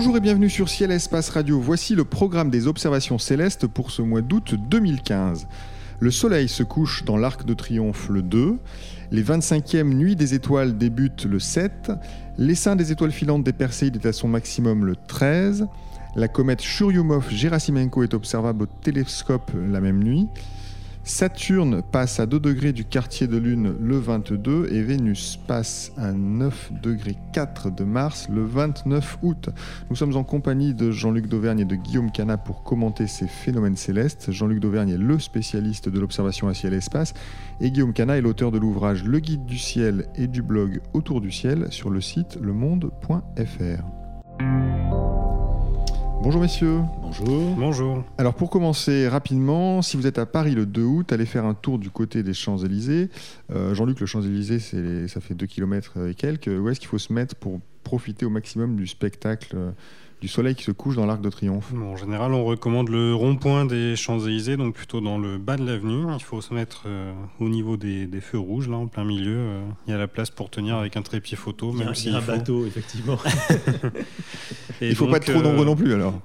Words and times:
Bonjour 0.00 0.16
et 0.16 0.20
bienvenue 0.20 0.48
sur 0.48 0.68
Ciel 0.68 0.92
Espace 0.92 1.28
Radio. 1.28 1.60
Voici 1.60 1.94
le 1.94 2.04
programme 2.04 2.48
des 2.48 2.66
observations 2.66 3.18
célestes 3.18 3.66
pour 3.66 3.90
ce 3.90 4.00
mois 4.02 4.22
d'août 4.22 4.54
2015. 4.54 5.46
Le 6.00 6.10
soleil 6.10 6.48
se 6.48 6.62
couche 6.62 7.04
dans 7.04 7.18
l'Arc 7.18 7.44
de 7.44 7.52
Triomphe 7.52 8.08
le 8.08 8.22
2. 8.22 8.56
Les 9.10 9.22
25e 9.22 9.92
nuits 9.92 10.16
des 10.16 10.32
étoiles 10.32 10.78
débutent 10.78 11.26
le 11.26 11.38
7. 11.38 11.92
L'essaim 12.38 12.74
des 12.74 12.90
étoiles 12.90 13.12
filantes 13.12 13.44
des 13.44 13.52
Perséides 13.52 13.96
est 13.96 14.08
à 14.08 14.14
son 14.14 14.26
maximum 14.26 14.86
le 14.86 14.96
13. 14.96 15.66
La 16.16 16.26
comète 16.26 16.62
Churyumov-Gerasimenko 16.62 18.02
est 18.02 18.14
observable 18.14 18.62
au 18.62 18.66
télescope 18.66 19.52
la 19.54 19.82
même 19.82 20.02
nuit. 20.02 20.26
Saturne 21.10 21.82
passe 21.82 22.20
à 22.20 22.26
2 22.26 22.38
degrés 22.38 22.72
du 22.72 22.84
quartier 22.84 23.26
de 23.26 23.36
Lune 23.36 23.74
le 23.80 23.98
22 23.98 24.68
et 24.70 24.80
Vénus 24.80 25.40
passe 25.44 25.90
à 25.96 26.12
9 26.12 26.70
degrés 26.80 27.16
4 27.32 27.74
de 27.74 27.82
Mars 27.82 28.28
le 28.32 28.44
29 28.44 29.18
août. 29.22 29.50
Nous 29.90 29.96
sommes 29.96 30.16
en 30.16 30.22
compagnie 30.22 30.72
de 30.72 30.92
Jean-Luc 30.92 31.26
Dauvergne 31.26 31.58
et 31.58 31.64
de 31.64 31.74
Guillaume 31.74 32.12
Cana 32.12 32.38
pour 32.38 32.62
commenter 32.62 33.08
ces 33.08 33.26
phénomènes 33.26 33.76
célestes. 33.76 34.30
Jean-Luc 34.30 34.60
Dauvergne 34.60 34.90
est 34.90 34.98
le 34.98 35.18
spécialiste 35.18 35.88
de 35.88 35.98
l'observation 35.98 36.46
à 36.46 36.54
ciel 36.54 36.74
et 36.74 36.76
espace 36.76 37.12
et 37.60 37.72
Guillaume 37.72 37.92
Cana 37.92 38.16
est 38.16 38.22
l'auteur 38.22 38.52
de 38.52 38.58
l'ouvrage 38.58 39.02
Le 39.02 39.18
guide 39.18 39.44
du 39.46 39.58
ciel 39.58 40.06
et 40.14 40.28
du 40.28 40.42
blog 40.42 40.80
Autour 40.92 41.20
du 41.20 41.32
ciel 41.32 41.66
sur 41.70 41.90
le 41.90 42.00
site 42.00 42.38
lemonde.fr. 42.40 43.82
Bonjour 46.22 46.42
messieurs. 46.42 46.80
Bonjour. 47.00 47.56
Bonjour. 47.56 48.04
Alors 48.18 48.34
pour 48.34 48.50
commencer 48.50 49.08
rapidement, 49.08 49.80
si 49.80 49.96
vous 49.96 50.06
êtes 50.06 50.18
à 50.18 50.26
Paris 50.26 50.54
le 50.54 50.66
2 50.66 50.82
août, 50.82 51.12
allez 51.14 51.24
faire 51.24 51.46
un 51.46 51.54
tour 51.54 51.78
du 51.78 51.88
côté 51.88 52.22
des 52.22 52.34
Champs-Élysées. 52.34 53.08
Euh, 53.50 53.74
Jean-Luc, 53.74 54.00
le 54.00 54.06
Champs-Élysées, 54.06 55.08
ça 55.08 55.20
fait 55.22 55.34
2 55.34 55.46
km 55.46 56.06
et 56.06 56.14
quelques. 56.14 56.48
Où 56.48 56.68
est-ce 56.68 56.78
qu'il 56.78 56.90
faut 56.90 56.98
se 56.98 57.10
mettre 57.14 57.34
pour 57.36 57.60
profiter 57.84 58.26
au 58.26 58.30
maximum 58.30 58.76
du 58.76 58.86
spectacle 58.86 59.56
euh, 59.56 59.70
du 60.20 60.28
soleil 60.28 60.54
qui 60.54 60.64
se 60.64 60.70
couche 60.70 60.96
dans 60.96 61.06
l'Arc 61.06 61.20
de 61.20 61.30
Triomphe 61.30 61.72
En 61.74 61.96
général, 61.96 62.34
on 62.34 62.44
recommande 62.44 62.90
le 62.90 63.14
rond-point 63.14 63.64
des 63.64 63.96
Champs-Élysées, 63.96 64.56
donc 64.56 64.74
plutôt 64.74 65.00
dans 65.00 65.18
le 65.18 65.38
bas 65.38 65.56
de 65.56 65.64
l'avenue. 65.64 66.04
Il 66.14 66.22
faut 66.22 66.42
se 66.42 66.52
mettre 66.52 66.84
euh, 66.86 67.12
au 67.40 67.48
niveau 67.48 67.76
des, 67.76 68.08
feux 68.20 68.38
rouges, 68.38 68.68
là, 68.68 68.76
en 68.76 68.86
plein 68.86 69.04
milieu. 69.04 69.36
Euh, 69.36 69.62
il 69.86 69.92
y 69.92 69.94
a 69.94 69.98
la 69.98 70.08
place 70.08 70.30
pour 70.30 70.50
tenir 70.50 70.76
avec 70.76 70.96
un 70.96 71.02
trépied 71.02 71.36
photo. 71.36 71.72
Il 71.74 71.80
y 71.80 71.82
a, 71.82 72.12
même 72.12 72.22
un 72.22 72.26
bateau, 72.26 72.66
effectivement. 72.66 73.18
il 74.82 74.90
ne 74.90 74.94
faut 74.94 75.06
pas 75.06 75.16
être 75.16 75.32
trop 75.32 75.42
nombreux 75.42 75.62
euh, 75.62 75.64
non 75.64 75.76
plus, 75.76 75.94
alors 75.94 76.20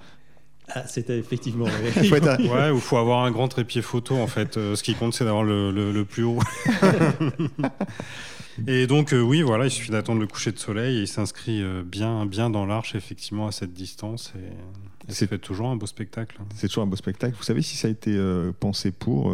ah, 0.74 0.88
c'était 0.88 1.20
effectivement. 1.20 1.68
il 1.96 2.10
faut 2.10 2.16
Ouais, 2.16 2.74
il 2.74 2.82
faut 2.82 2.98
avoir 2.98 3.24
un 3.24 3.30
grand 3.30 3.48
trépied 3.48 3.84
photo 3.84 4.16
en 4.16 4.26
fait. 4.26 4.56
ce 4.56 4.82
qui 4.82 4.96
compte, 4.96 5.14
c'est 5.14 5.24
d'avoir 5.24 5.44
le, 5.44 5.70
le, 5.72 6.06
plus 6.06 6.24
haut. 6.24 6.40
Et 8.68 8.88
donc, 8.88 9.14
euh, 9.14 9.22
oui, 9.22 9.42
voilà, 9.42 9.66
il 9.66 9.72
suffit 9.72 9.92
d'attendre 9.92 10.22
le 10.22 10.28
coucher 10.28 10.52
de 10.52 10.60
soleil 10.60 10.98
et 10.98 11.02
il 11.02 11.08
s'inscrit 11.08 11.62
euh, 11.62 11.84
bien, 11.84 12.26
bien 12.26 12.50
dans 12.50 12.66
l'arche, 12.66 12.96
effectivement, 12.96 13.48
à 13.48 13.52
cette 13.52 13.74
distance. 13.74 14.34
Et, 14.38 15.12
c'est 15.12 15.40
toujours 15.40 15.68
un 15.68 15.76
beau 15.76 15.86
spectacle. 15.86 16.40
C'est 16.56 16.68
toujours 16.68 16.84
un 16.84 16.88
beau 16.88 16.96
spectacle. 16.96 17.36
Vous 17.38 17.44
savez 17.44 17.62
si 17.62 17.78
ça 17.78 17.88
a 17.88 17.92
été 17.92 18.16
euh, 18.16 18.52
pensé 18.60 18.92
pour 18.92 19.32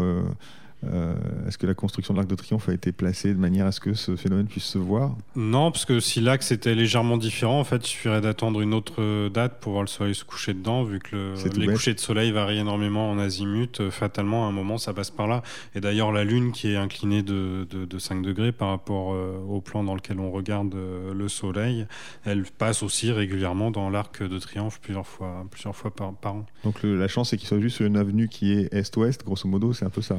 euh, 0.83 1.13
est-ce 1.47 1.57
que 1.57 1.67
la 1.67 1.73
construction 1.73 2.13
de 2.13 2.19
l'Arc 2.19 2.29
de 2.29 2.35
Triomphe 2.35 2.69
a 2.69 2.73
été 2.73 2.91
placée 2.91 3.33
de 3.33 3.39
manière 3.39 3.65
à 3.65 3.71
ce 3.71 3.79
que 3.79 3.93
ce 3.93 4.15
phénomène 4.15 4.47
puisse 4.47 4.65
se 4.65 4.77
voir? 4.77 5.15
Non, 5.35 5.71
parce 5.71 5.85
que 5.85 5.99
si 5.99 6.21
l'axe 6.21 6.51
était 6.51 6.73
légèrement 6.73 7.17
différent, 7.17 7.59
en 7.59 7.63
fait, 7.63 7.77
il 7.77 7.87
suffirait 7.87 8.21
d'attendre 8.21 8.61
une 8.61 8.73
autre 8.73 9.29
date 9.29 9.59
pour 9.59 9.73
voir 9.73 9.83
le 9.83 9.87
soleil 9.87 10.15
se 10.15 10.23
coucher 10.23 10.53
dedans, 10.53 10.83
vu 10.83 10.99
que 10.99 11.15
le, 11.15 11.59
les 11.59 11.67
couchers 11.67 11.93
de 11.93 11.99
soleil 11.99 12.31
varient 12.31 12.59
énormément 12.59 13.11
en 13.11 13.19
azimut. 13.19 13.79
Euh, 13.79 13.91
fatalement, 13.91 14.45
à 14.45 14.49
un 14.49 14.51
moment, 14.51 14.77
ça 14.77 14.93
passe 14.93 15.11
par 15.11 15.27
là. 15.27 15.43
Et 15.75 15.81
d'ailleurs, 15.81 16.11
la 16.11 16.23
Lune, 16.23 16.51
qui 16.51 16.71
est 16.71 16.77
inclinée 16.77 17.21
de, 17.21 17.67
de, 17.69 17.99
5 17.99 18.23
degrés 18.23 18.51
par 18.51 18.69
rapport 18.69 19.13
euh, 19.13 19.37
au 19.47 19.61
plan 19.61 19.83
dans 19.83 19.95
lequel 19.95 20.19
on 20.19 20.31
regarde 20.31 20.73
le 20.73 21.27
soleil, 21.27 21.85
elle 22.25 22.43
passe 22.43 22.81
aussi 22.81 23.11
régulièrement 23.11 23.69
dans 23.69 23.89
l'Arc 23.89 24.23
de 24.23 24.39
Triomphe 24.39 24.79
plusieurs 24.81 25.05
fois, 25.05 25.45
plusieurs 25.51 25.75
fois 25.75 25.91
par, 25.91 26.13
par 26.13 26.35
an. 26.35 26.45
Donc 26.63 26.81
la 26.83 27.07
chance, 27.07 27.29
c'est 27.29 27.37
qu'il 27.37 27.47
soit 27.47 27.59
juste 27.59 27.75
sur 27.77 27.85
une 27.85 27.97
avenue 27.97 28.27
qui 28.27 28.51
est 28.51 28.73
est-ouest, 28.73 29.23
grosso 29.23 29.47
modo, 29.47 29.73
c'est 29.73 29.85
un 29.85 29.89
peu 29.89 30.01
ça? 30.01 30.17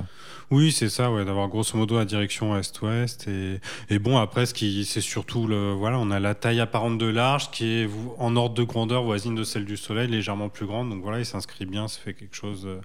Oui, 0.53 0.71
c'est 0.71 0.91
ça, 0.91 1.11
ouais, 1.11 1.25
d'avoir 1.25 1.49
grosso 1.49 1.79
modo 1.79 1.97
la 1.97 2.05
direction 2.05 2.55
est-ouest. 2.57 3.27
Et, 3.27 3.59
et, 3.89 3.99
bon, 3.99 4.19
après, 4.19 4.45
ce 4.45 4.53
qui, 4.53 4.85
c'est 4.85 5.01
surtout 5.01 5.47
le, 5.47 5.73
voilà, 5.73 5.99
on 5.99 6.11
a 6.11 6.21
la 6.21 6.35
taille 6.35 6.61
apparente 6.61 6.99
de 6.99 7.07
l'arche 7.07 7.51
qui 7.51 7.65
est 7.65 7.89
en 8.19 8.37
ordre 8.37 8.55
de 8.55 8.63
grandeur 8.63 9.03
voisine 9.03 9.35
de 9.35 9.45
celle 9.45 9.65
du 9.65 9.79
Soleil, 9.79 10.09
légèrement 10.09 10.51
plus 10.51 10.67
grande. 10.67 10.91
Donc 10.91 11.03
voilà, 11.03 11.21
il 11.21 11.25
s'inscrit 11.25 11.65
bien, 11.65 11.89
ça 11.89 12.01
fait 12.01 12.13
quelque 12.13 12.37
chose 12.37 12.65
de 12.65 12.79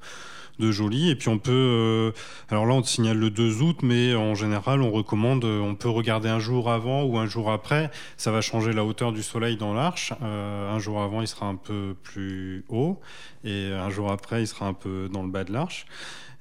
joli. 0.59 1.09
Et 1.09 1.16
puis 1.16 1.29
on 1.29 1.40
peut, 1.40 1.51
euh, 1.51 2.12
alors 2.50 2.66
là, 2.66 2.73
on 2.73 2.81
te 2.81 2.88
signale 2.88 3.18
le 3.18 3.29
2 3.29 3.62
août, 3.62 3.79
mais 3.84 4.16
en 4.16 4.35
général, 4.35 4.81
on 4.81 4.91
recommande, 4.91 5.45
on 5.45 5.75
peut 5.75 5.90
regarder 5.90 6.29
un 6.29 6.40
jour 6.40 6.69
avant 6.69 7.03
ou 7.03 7.18
un 7.18 7.25
jour 7.25 7.51
après. 7.51 7.91
Ça 8.18 8.31
va 8.31 8.41
changer 8.41 8.73
la 8.73 8.84
hauteur 8.84 9.12
du 9.12 9.23
Soleil 9.23 9.57
dans 9.57 9.73
l'arche. 9.73 10.13
Euh, 10.22 10.73
un 10.73 10.79
jour 10.79 11.01
avant, 11.01 11.22
il 11.22 11.28
sera 11.28 11.47
un 11.47 11.56
peu 11.56 11.95
plus 12.03 12.66
haut, 12.69 13.00
et 13.44 13.72
un 13.72 13.90
jour 13.90 14.12
après, 14.12 14.44
il 14.44 14.47
sera 14.47 14.68
un 14.68 14.73
peu 14.73 15.09
dans 15.12 15.23
le 15.23 15.29
bas 15.29 15.44
de 15.44 15.53
l'arche. 15.53 15.85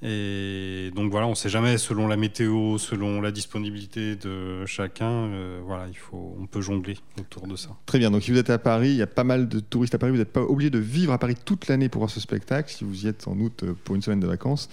Et 0.02 0.90
donc 0.94 1.10
voilà, 1.10 1.26
on 1.26 1.30
ne 1.30 1.34
sait 1.34 1.48
jamais 1.48 1.78
selon 1.78 2.06
la 2.06 2.16
météo, 2.16 2.76
selon 2.76 3.22
la 3.22 3.30
disponibilité 3.30 4.14
de 4.14 4.66
chacun. 4.66 5.10
Euh, 5.10 5.60
voilà, 5.64 5.86
il 5.88 5.96
faut, 5.96 6.36
on 6.38 6.46
peut 6.46 6.60
jongler 6.60 6.98
autour 7.18 7.46
de 7.46 7.56
ça. 7.56 7.70
Très 7.86 7.98
bien. 7.98 8.10
Donc 8.10 8.22
si 8.22 8.30
vous 8.30 8.36
êtes 8.36 8.50
à 8.50 8.58
Paris, 8.58 8.90
il 8.90 8.96
y 8.96 9.02
a 9.02 9.06
pas 9.06 9.24
mal 9.24 9.48
de 9.48 9.58
touristes 9.58 9.94
à 9.94 9.98
Paris. 9.98 10.12
Vous 10.12 10.18
n'êtes 10.18 10.32
pas 10.32 10.42
obligé 10.42 10.68
de 10.68 10.78
vivre 10.78 11.12
à 11.12 11.18
Paris 11.18 11.34
toute 11.42 11.66
l'année 11.68 11.88
pour 11.88 12.00
voir 12.00 12.10
ce 12.10 12.20
spectacle. 12.20 12.70
Si 12.70 12.84
vous 12.84 13.06
y 13.06 13.08
êtes 13.08 13.26
en 13.26 13.38
août 13.38 13.62
euh, 13.62 13.74
pour 13.84 13.94
une 13.94 14.02
semaine 14.06 14.20
de 14.20 14.26
vacances, 14.26 14.68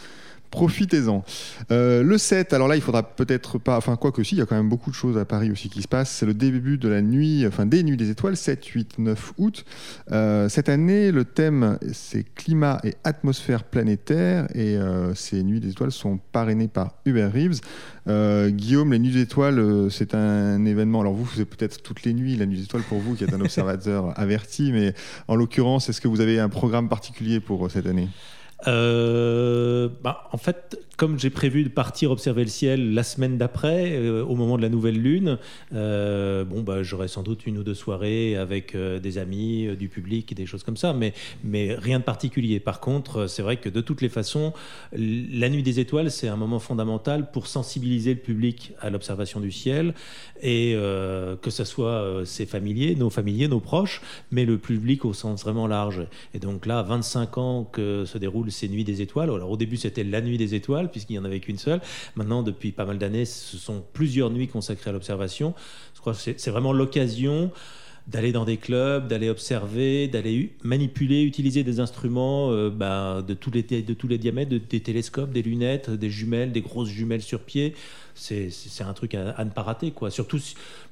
profitez-en. 0.54 1.24
Euh, 1.72 2.04
le 2.04 2.18
7, 2.20 2.54
alors 2.54 2.68
là, 2.68 2.76
il 2.76 2.82
faudra 2.82 3.02
peut-être 3.02 3.58
pas, 3.58 3.76
enfin 3.76 3.96
quoi 3.96 4.12
que 4.12 4.24
si, 4.24 4.36
il 4.36 4.38
y 4.38 4.42
a 4.42 4.46
quand 4.46 4.56
même 4.56 4.70
beaucoup 4.70 4.92
de 4.92 4.96
choses 4.96 5.18
à 5.18 5.26
Paris 5.26 5.50
aussi 5.50 5.68
qui 5.68 5.82
se 5.82 5.88
passent. 5.88 6.12
C'est 6.12 6.28
le 6.28 6.36
début 6.36 6.78
de 6.78 6.88
la 6.88 7.02
nuit, 7.02 7.44
enfin 7.48 7.66
des 7.66 7.82
nuits 7.84 7.98
des 7.98 8.12
étoiles, 8.12 8.38
7, 8.38 8.64
8, 8.64 9.00
9 9.00 9.34
août. 9.40 9.66
Euh, 10.12 10.48
cette 10.50 10.70
année, 10.70 11.12
le 11.12 11.26
thème, 11.26 11.80
c'est 11.92 12.24
climat 12.36 12.80
et 12.84 12.94
atmosphère 13.04 13.64
planétaire, 13.64 14.48
et 14.54 14.78
euh, 14.78 15.16
ces 15.16 15.42
nuits 15.42 15.60
des 15.60 15.72
étoiles 15.72 15.92
sont 15.92 16.20
parrainées 16.32 16.68
par 16.68 16.94
Hubert 17.06 17.34
Reeves. 17.34 17.62
Guillaume, 18.06 18.92
les 18.92 19.00
nuits 19.00 19.12
des 19.12 19.22
étoiles, 19.22 19.88
c'est 19.90 20.14
un 20.14 20.64
événement. 20.66 21.02
Alors 21.02 21.14
vous, 21.14 21.28
c'est 21.36 21.46
peut-être 21.46 21.82
toutes 21.82 22.04
les 22.04 22.14
nuits 22.14 22.36
la 22.36 22.46
nuit 22.46 22.58
des 22.58 22.64
étoiles 22.66 22.84
pour 22.84 23.00
vous, 23.00 23.16
qui 23.16 23.24
êtes 23.24 23.34
un 23.34 23.42
observateur 23.42 24.14
averti, 24.20 24.72
mais 24.72 24.94
en 25.28 25.36
l'occurrence, 25.36 25.90
est-ce 25.90 26.00
que 26.00 26.08
vous 26.08 26.22
avez 26.22 26.40
un 26.40 26.50
programme 26.50 26.90
particulier 26.90 27.40
pour 27.40 27.72
cette 27.72 27.88
année? 27.88 28.10
Euh, 28.68 29.90
bah, 30.02 30.30
en 30.32 30.38
fait, 30.38 30.80
comme 30.98 31.20
j'ai 31.20 31.30
prévu 31.30 31.64
de 31.64 31.70
partir 31.70 32.12
observer 32.12 32.44
le 32.44 32.50
ciel 32.50 32.94
la 32.94 33.04
semaine 33.04 33.38
d'après, 33.38 33.94
euh, 33.94 34.24
au 34.24 34.36
moment 34.36 34.58
de 34.58 34.62
la 34.62 34.70
nouvelle 34.70 35.02
lune, 35.02 35.38
euh, 35.74 36.46
bon, 36.46 36.62
bah, 36.62 36.84
j'aurai 36.84 37.08
sans 37.08 37.24
doute 37.24 37.46
une 37.46 37.58
ou 37.58 37.64
deux 37.64 37.74
soirées 37.74 38.36
avec 38.36 38.76
des 38.76 39.18
amis, 39.18 39.76
du 39.78 39.90
public 39.90 40.34
des 40.34 40.46
choses 40.46 40.64
comme 40.64 40.78
ça, 40.78 40.94
mais, 40.94 41.14
mais 41.44 41.76
rien 41.76 42.00
de 42.00 42.04
particulier. 42.04 42.60
Par 42.60 42.80
contre, 42.80 43.28
c'est 43.28 43.42
vrai 43.42 43.58
que 43.58 43.70
de 43.70 43.82
toutes 43.82 44.02
les 44.02 44.10
façons, 44.10 44.54
la 44.94 45.50
nuit 45.50 45.64
des 45.64 45.80
étoiles, 45.80 46.12
c'est 46.12 46.28
un 46.28 46.38
moment 46.38 46.60
fondamental 46.60 47.32
pour 47.32 47.48
sensibiliser 47.48 48.14
le 48.14 48.20
public 48.20 48.74
à 48.80 48.90
l'observation 48.90 49.40
du 49.40 49.52
ciel, 49.52 49.94
et 50.42 50.74
que 50.74 51.50
ce 51.50 51.64
soit 51.64 52.24
ses 52.26 52.46
familiers, 52.46 52.96
nos 52.96 53.10
familiers, 53.10 53.48
nos 53.48 53.60
proches, 53.60 54.02
mais 54.32 54.46
le 54.46 54.58
public 54.58 55.06
au 55.06 55.14
sens 55.14 55.44
vraiment 55.44 55.68
large. 55.68 56.06
Et 56.34 56.40
donc 56.40 56.66
là, 56.66 56.82
25 56.82 57.38
ans 57.38 57.64
que 57.72 58.06
se 58.06 58.18
déroule 58.18 58.52
ces 58.54 58.70
Nuits 58.70 58.86
des 58.86 59.02
Étoiles. 59.02 59.30
Alors 59.30 59.52
au 59.52 59.58
début, 59.58 59.76
c'était 59.76 60.04
la 60.06 60.22
Nuit 60.22 60.38
des 60.38 60.56
Étoiles, 60.56 60.90
puisqu'il 60.90 61.14
n'y 61.14 61.20
en 61.20 61.26
avait 61.26 61.42
qu'une 61.42 61.58
seule. 61.58 61.82
Maintenant, 62.16 62.44
depuis 62.44 62.72
pas 62.72 62.86
mal 62.86 62.98
d'années, 62.98 63.26
ce 63.26 63.58
sont 63.58 63.84
plusieurs 63.94 64.30
nuits 64.30 64.48
consacrées 64.48 64.90
à 64.90 64.94
l'observation. 64.94 65.54
Je 65.96 66.00
crois 66.00 66.14
que 66.14 66.20
c'est 66.20 66.52
vraiment 66.52 66.74
l'occasion 66.74 67.52
d'aller 68.08 68.32
dans 68.32 68.44
des 68.44 68.58
clubs, 68.58 69.08
d'aller 69.08 69.30
observer, 69.30 70.08
d'aller 70.08 70.54
manipuler, 70.64 71.24
utiliser 71.24 71.64
des 71.64 71.80
instruments 71.80 72.52
euh, 72.52 72.70
bah, 72.70 73.22
de, 73.26 73.34
tous 73.34 73.52
les, 73.52 74.18
diamètres, 74.18 74.52
des 74.70 74.80
télescopes, 74.82 75.32
des 75.32 75.42
lunettes, 75.42 75.90
des 75.90 76.10
jumelles, 76.10 76.52
des 76.52 76.62
grosses 76.62 76.90
jumelles 76.90 77.22
sur 77.22 77.40
pied, 77.42 77.74
c'est 78.16 78.84
un 78.84 78.94
truc 78.94 79.16
à, 79.16 79.44
ne 79.44 79.50
pas 79.50 79.64
rater. 79.64 79.92
Quoi. 79.92 80.12
Surtout, 80.12 80.40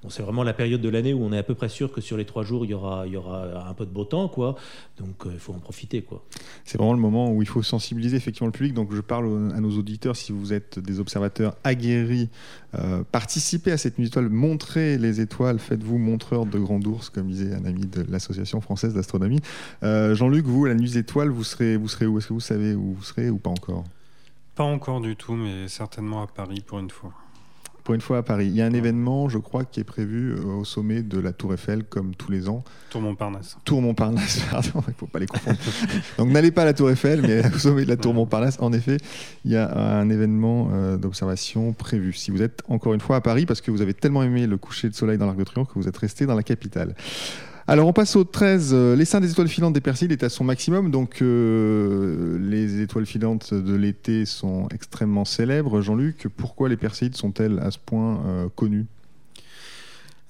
bon, 0.04 0.10
c'est 0.10 0.24
vraiment 0.24 0.44
la 0.44 0.54
période 0.54 0.82
de 0.82 0.90
l'année 0.90 1.14
où 1.14 1.24
on 1.24 1.32
est 1.34 1.38
à 1.38 1.44
peu 1.44 1.56
près 1.56 1.70
sûr 1.70 1.92
que 1.92 2.02
sur 2.02 2.18
les 2.18 2.26
trois 2.26 2.44
jours, 2.44 2.66
il 2.66 2.72
y 2.72 2.74
aura, 2.74 3.04
un 3.04 3.74
peu 3.74 3.86
de 3.86 3.92
beau 3.92 4.06
temps. 4.06 4.28
Quoi. 4.28 4.56
Donc, 4.98 5.26
euh, 5.26 5.32
il 5.34 5.40
faut 5.40 5.54
en 5.54 5.60
profiter. 5.60 6.04
C'est 6.66 6.78
vraiment 6.78 6.94
le 6.94 7.00
moment 7.00 7.32
où 7.32 7.42
il 7.42 7.48
faut 7.48 7.64
sensibiliser 7.64 8.18
effectivement 8.18 8.48
le 8.48 8.52
public. 8.52 8.74
Donc, 8.74 8.94
je 8.94 9.02
parle 9.02 9.52
à 9.56 9.60
nos 9.60 9.78
auditeurs, 9.78 10.16
si 10.16 10.32
vous 10.32 10.54
êtes 10.54 10.80
des 10.80 11.00
observateurs 11.00 11.56
aguerris, 11.64 12.30
euh, 12.76 13.04
participez 13.12 13.72
à 13.72 13.78
cette 13.78 14.00
nuit 14.00 14.08
étoile, 14.08 14.30
montrez 14.30 14.98
les 14.98 15.22
étoiles, 15.22 15.60
faites-vous 15.60 15.98
montreur 15.98 16.46
de 16.46 16.58
grands 16.58 16.80
comme 17.10 17.28
disait 17.28 17.54
un 17.54 17.66
ami 17.66 17.86
de 17.86 18.06
l'Association 18.10 18.62
française 18.62 18.94
d'astronomie. 18.94 19.40
Euh, 19.84 20.16
Jean-Luc, 20.16 20.46
vous, 20.46 20.66
à 20.66 20.70
la 20.70 20.76
nuit 20.76 20.90
des 20.90 20.98
étoiles, 21.00 21.30
vous 21.30 21.44
serez, 21.44 21.78
vous 21.78 21.88
serez 21.88 22.06
où? 22.06 22.18
Est-ce 22.18 22.28
que 22.28 22.34
vous 22.34 22.40
savez 22.40 22.76
où 22.76 22.94
vous 22.94 23.04
serez 23.04 23.30
ou 23.30 23.38
pas 23.38 23.50
encore? 23.50 23.84
Pas 24.56 24.64
encore 24.64 25.02
du 25.02 25.16
tout, 25.16 25.34
mais 25.34 25.68
certainement 25.68 26.22
à 26.22 26.28
Paris 26.28 26.62
pour 26.66 26.80
une 26.80 26.90
fois. 26.90 27.14
Pour 27.84 27.96
une 27.96 28.02
fois 28.02 28.20
à 28.20 28.24
Paris. 28.24 28.48
Il 28.48 28.56
y 28.56 28.62
a 28.62 28.66
un 28.66 28.74
événement, 28.74 29.30
je 29.30 29.38
crois, 29.38 29.66
qui 29.66 29.80
est 29.80 29.86
prévu 29.86 30.34
euh, 30.34 30.60
au 30.60 30.66
sommet 30.66 31.02
de 31.02 31.20
la 31.20 31.34
Tour 31.34 31.54
Eiffel, 31.54 31.84
comme 31.84 32.16
tous 32.16 32.32
les 32.32 32.48
ans. 32.48 32.64
Tour 32.90 33.02
Montparnasse. 33.02 33.58
Tour 33.66 33.82
Montparnasse, 33.82 34.40
pardon, 34.52 34.84
il 34.88 34.92
ne 34.92 34.96
faut 34.96 35.08
pas 35.08 35.20
les 35.20 35.26
confondre. 35.26 35.58
Donc 36.18 36.30
n'allez 36.30 36.52
pas 36.52 36.62
à 36.62 36.66
la 36.66 36.74
Tour 36.74 36.90
Eiffel, 36.92 37.22
mais 37.22 37.46
au 37.54 37.58
sommet 37.58 37.84
de 37.84 37.90
la 37.90 37.98
Tour 37.98 38.14
Montparnasse, 38.14 38.58
en 38.60 38.72
effet, 38.74 38.98
il 39.46 39.52
y 39.52 39.58
a 39.58 39.72
un 39.76 40.10
événement 40.10 40.70
euh, 40.72 40.98
d'observation 40.98 41.74
prévu. 41.74 42.14
Si 42.14 42.32
vous 42.32 42.42
êtes 42.42 42.62
encore 42.68 42.94
une 42.94 43.02
fois 43.02 43.16
à 43.16 43.22
Paris, 43.22 43.46
parce 43.46 43.62
que 43.62 43.72
vous 43.72 43.82
avez 43.82 43.94
tellement 43.94 44.24
aimé 44.24 44.48
le 44.48 44.58
coucher 44.58 44.90
de 44.90 44.96
soleil 44.96 45.18
dans 45.18 45.26
l'Arc 45.26 45.38
de 45.38 45.44
Triomphe 45.44 45.70
que 45.70 45.80
vous 45.80 45.88
êtes 45.88 45.98
resté 45.98 46.26
dans 46.26 46.36
la 46.36 46.44
capitale. 46.44 46.96
Alors 47.72 47.88
on 47.88 47.94
passe 47.94 48.18
au 48.18 48.26
13. 48.26 48.72
Euh, 48.74 48.96
L'essaim 48.98 49.22
des 49.22 49.32
étoiles 49.32 49.48
filantes 49.48 49.72
des 49.72 49.80
Perséides 49.80 50.12
est 50.12 50.24
à 50.26 50.30
son 50.30 50.44
maximum. 50.44 50.92
Donc 50.92 51.22
euh, 51.22 52.38
les 52.38 52.82
étoiles 52.82 53.06
filantes 53.06 53.54
de 53.54 53.74
l'été 53.74 54.26
sont 54.26 54.68
extrêmement 54.74 55.24
célèbres. 55.24 55.80
Jean-Luc, 55.80 56.28
pourquoi 56.36 56.68
les 56.68 56.76
Perséides 56.76 57.16
sont-elles 57.16 57.60
à 57.60 57.72
ce 57.72 57.78
point 57.80 58.26
euh, 58.26 58.50
connues? 58.54 58.88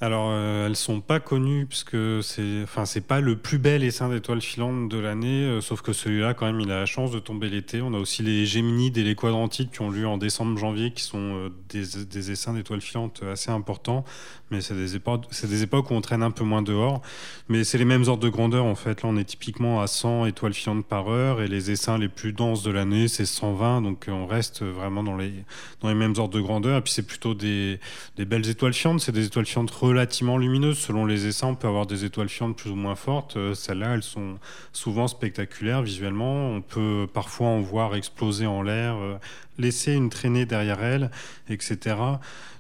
Alors, 0.04 0.30
euh, 0.32 0.66
elles 0.66 0.76
sont 0.76 1.00
pas 1.00 1.20
connues 1.20 1.68
parce 1.68 1.84
que 1.84 2.22
c'est, 2.24 2.64
enfin, 2.64 2.86
c'est 2.86 3.06
pas 3.06 3.22
le 3.22 3.36
plus 3.36 3.60
bel 3.60 3.84
essaim 3.84 4.10
d'étoiles 4.10 4.42
filantes 4.42 4.90
de 4.90 4.98
l'année. 4.98 5.44
euh, 5.44 5.62
sauf 5.62 5.84
que 5.84 5.94
celui-là, 5.94 6.34
quand 6.34 6.48
même, 6.48 6.60
il 6.60 6.72
a 6.72 6.80
la 6.80 6.88
chance 6.88 7.12
de 7.12 7.20
tomber 7.20 7.50
l'été. 7.50 7.84
On 7.84 7.94
a 7.94 8.00
aussi 8.00 8.24
les 8.24 8.48
Géminides 8.48 8.98
et 8.98 9.04
les 9.04 9.14
Quadrantides 9.14 9.70
qui 9.70 9.82
ont 9.82 9.92
lieu 9.92 10.08
en 10.08 10.18
décembre-janvier, 10.18 10.92
qui 10.92 11.04
sont 11.04 11.20
euh, 11.20 11.50
des, 11.70 12.32
essaims 12.32 12.56
d'étoiles 12.56 12.82
filantes 12.82 13.22
assez 13.32 13.52
importants. 13.52 14.04
Mais 14.50 14.60
c'est 14.60 14.76
des 14.76 14.96
époques, 14.96 15.92
où 15.92 15.94
on 15.94 16.02
traîne 16.02 16.24
un 16.24 16.32
peu 16.32 16.44
moins 16.44 16.62
dehors. 16.62 17.02
Mais 17.48 17.64
c'est 17.64 17.78
les 17.78 17.86
mêmes 17.86 18.04
ordres 18.08 18.24
de 18.24 18.30
grandeur 18.30 18.66
en 18.66 18.76
fait. 18.76 19.02
Là, 19.04 19.10
on 19.10 19.16
est 19.16 19.24
typiquement 19.24 19.82
à 19.82 19.88
100 19.88 20.26
étoiles 20.26 20.54
filantes 20.54 20.86
par 20.86 21.10
heure 21.10 21.42
et 21.42 21.48
les 21.48 21.72
essaims 21.72 21.98
les 21.98 22.10
plus 22.10 22.34
denses 22.34 22.62
de 22.64 22.72
l'année, 22.72 23.08
c'est 23.08 23.26
120. 23.26 23.82
Donc, 23.82 24.10
euh, 24.10 24.12
on 24.12 24.26
reste 24.26 24.64
vraiment 24.64 25.04
dans 25.04 25.16
les 25.16 25.32
dans 25.80 25.88
les 25.88 25.96
mêmes 25.96 26.16
ordres 26.18 26.34
de 26.34 26.42
grandeur. 26.42 26.80
Et 26.80 26.82
puis, 26.82 26.92
c'est 26.92 27.06
plutôt 27.06 27.34
des 27.34 27.80
des 28.18 28.26
belles 28.26 28.50
étoiles 28.50 28.74
filantes. 28.74 29.00
C'est 29.00 29.14
des 29.14 29.26
étoiles 29.26 29.46
filantes 29.46 29.72
relativement 29.92 30.38
lumineuses. 30.38 30.78
Selon 30.80 31.06
les 31.06 31.28
essaims, 31.28 31.50
on 31.50 31.56
peut 31.56 31.68
avoir 31.68 31.86
des 31.86 32.06
étoiles 32.06 32.30
filantes 32.30 32.56
plus 32.56 32.72
ou 32.72 32.76
moins 32.76 32.96
fortes. 32.96 33.38
Euh, 33.38 33.54
Celles-là, 33.54 33.94
elles 33.94 34.04
sont 34.04 34.38
souvent 34.74 35.08
spectaculaires 35.08 35.82
visuellement. 35.82 36.50
On 36.50 36.62
peut 36.62 37.08
parfois 37.14 37.48
en 37.48 37.62
voir 37.62 37.96
exploser 37.96 38.46
en 38.46 38.62
l'air, 38.62 38.96
euh, 38.96 39.18
laisser 39.58 39.94
une 39.94 40.10
traînée 40.10 40.46
derrière 40.46 40.82
elles, 40.82 41.12
etc. 41.50 41.96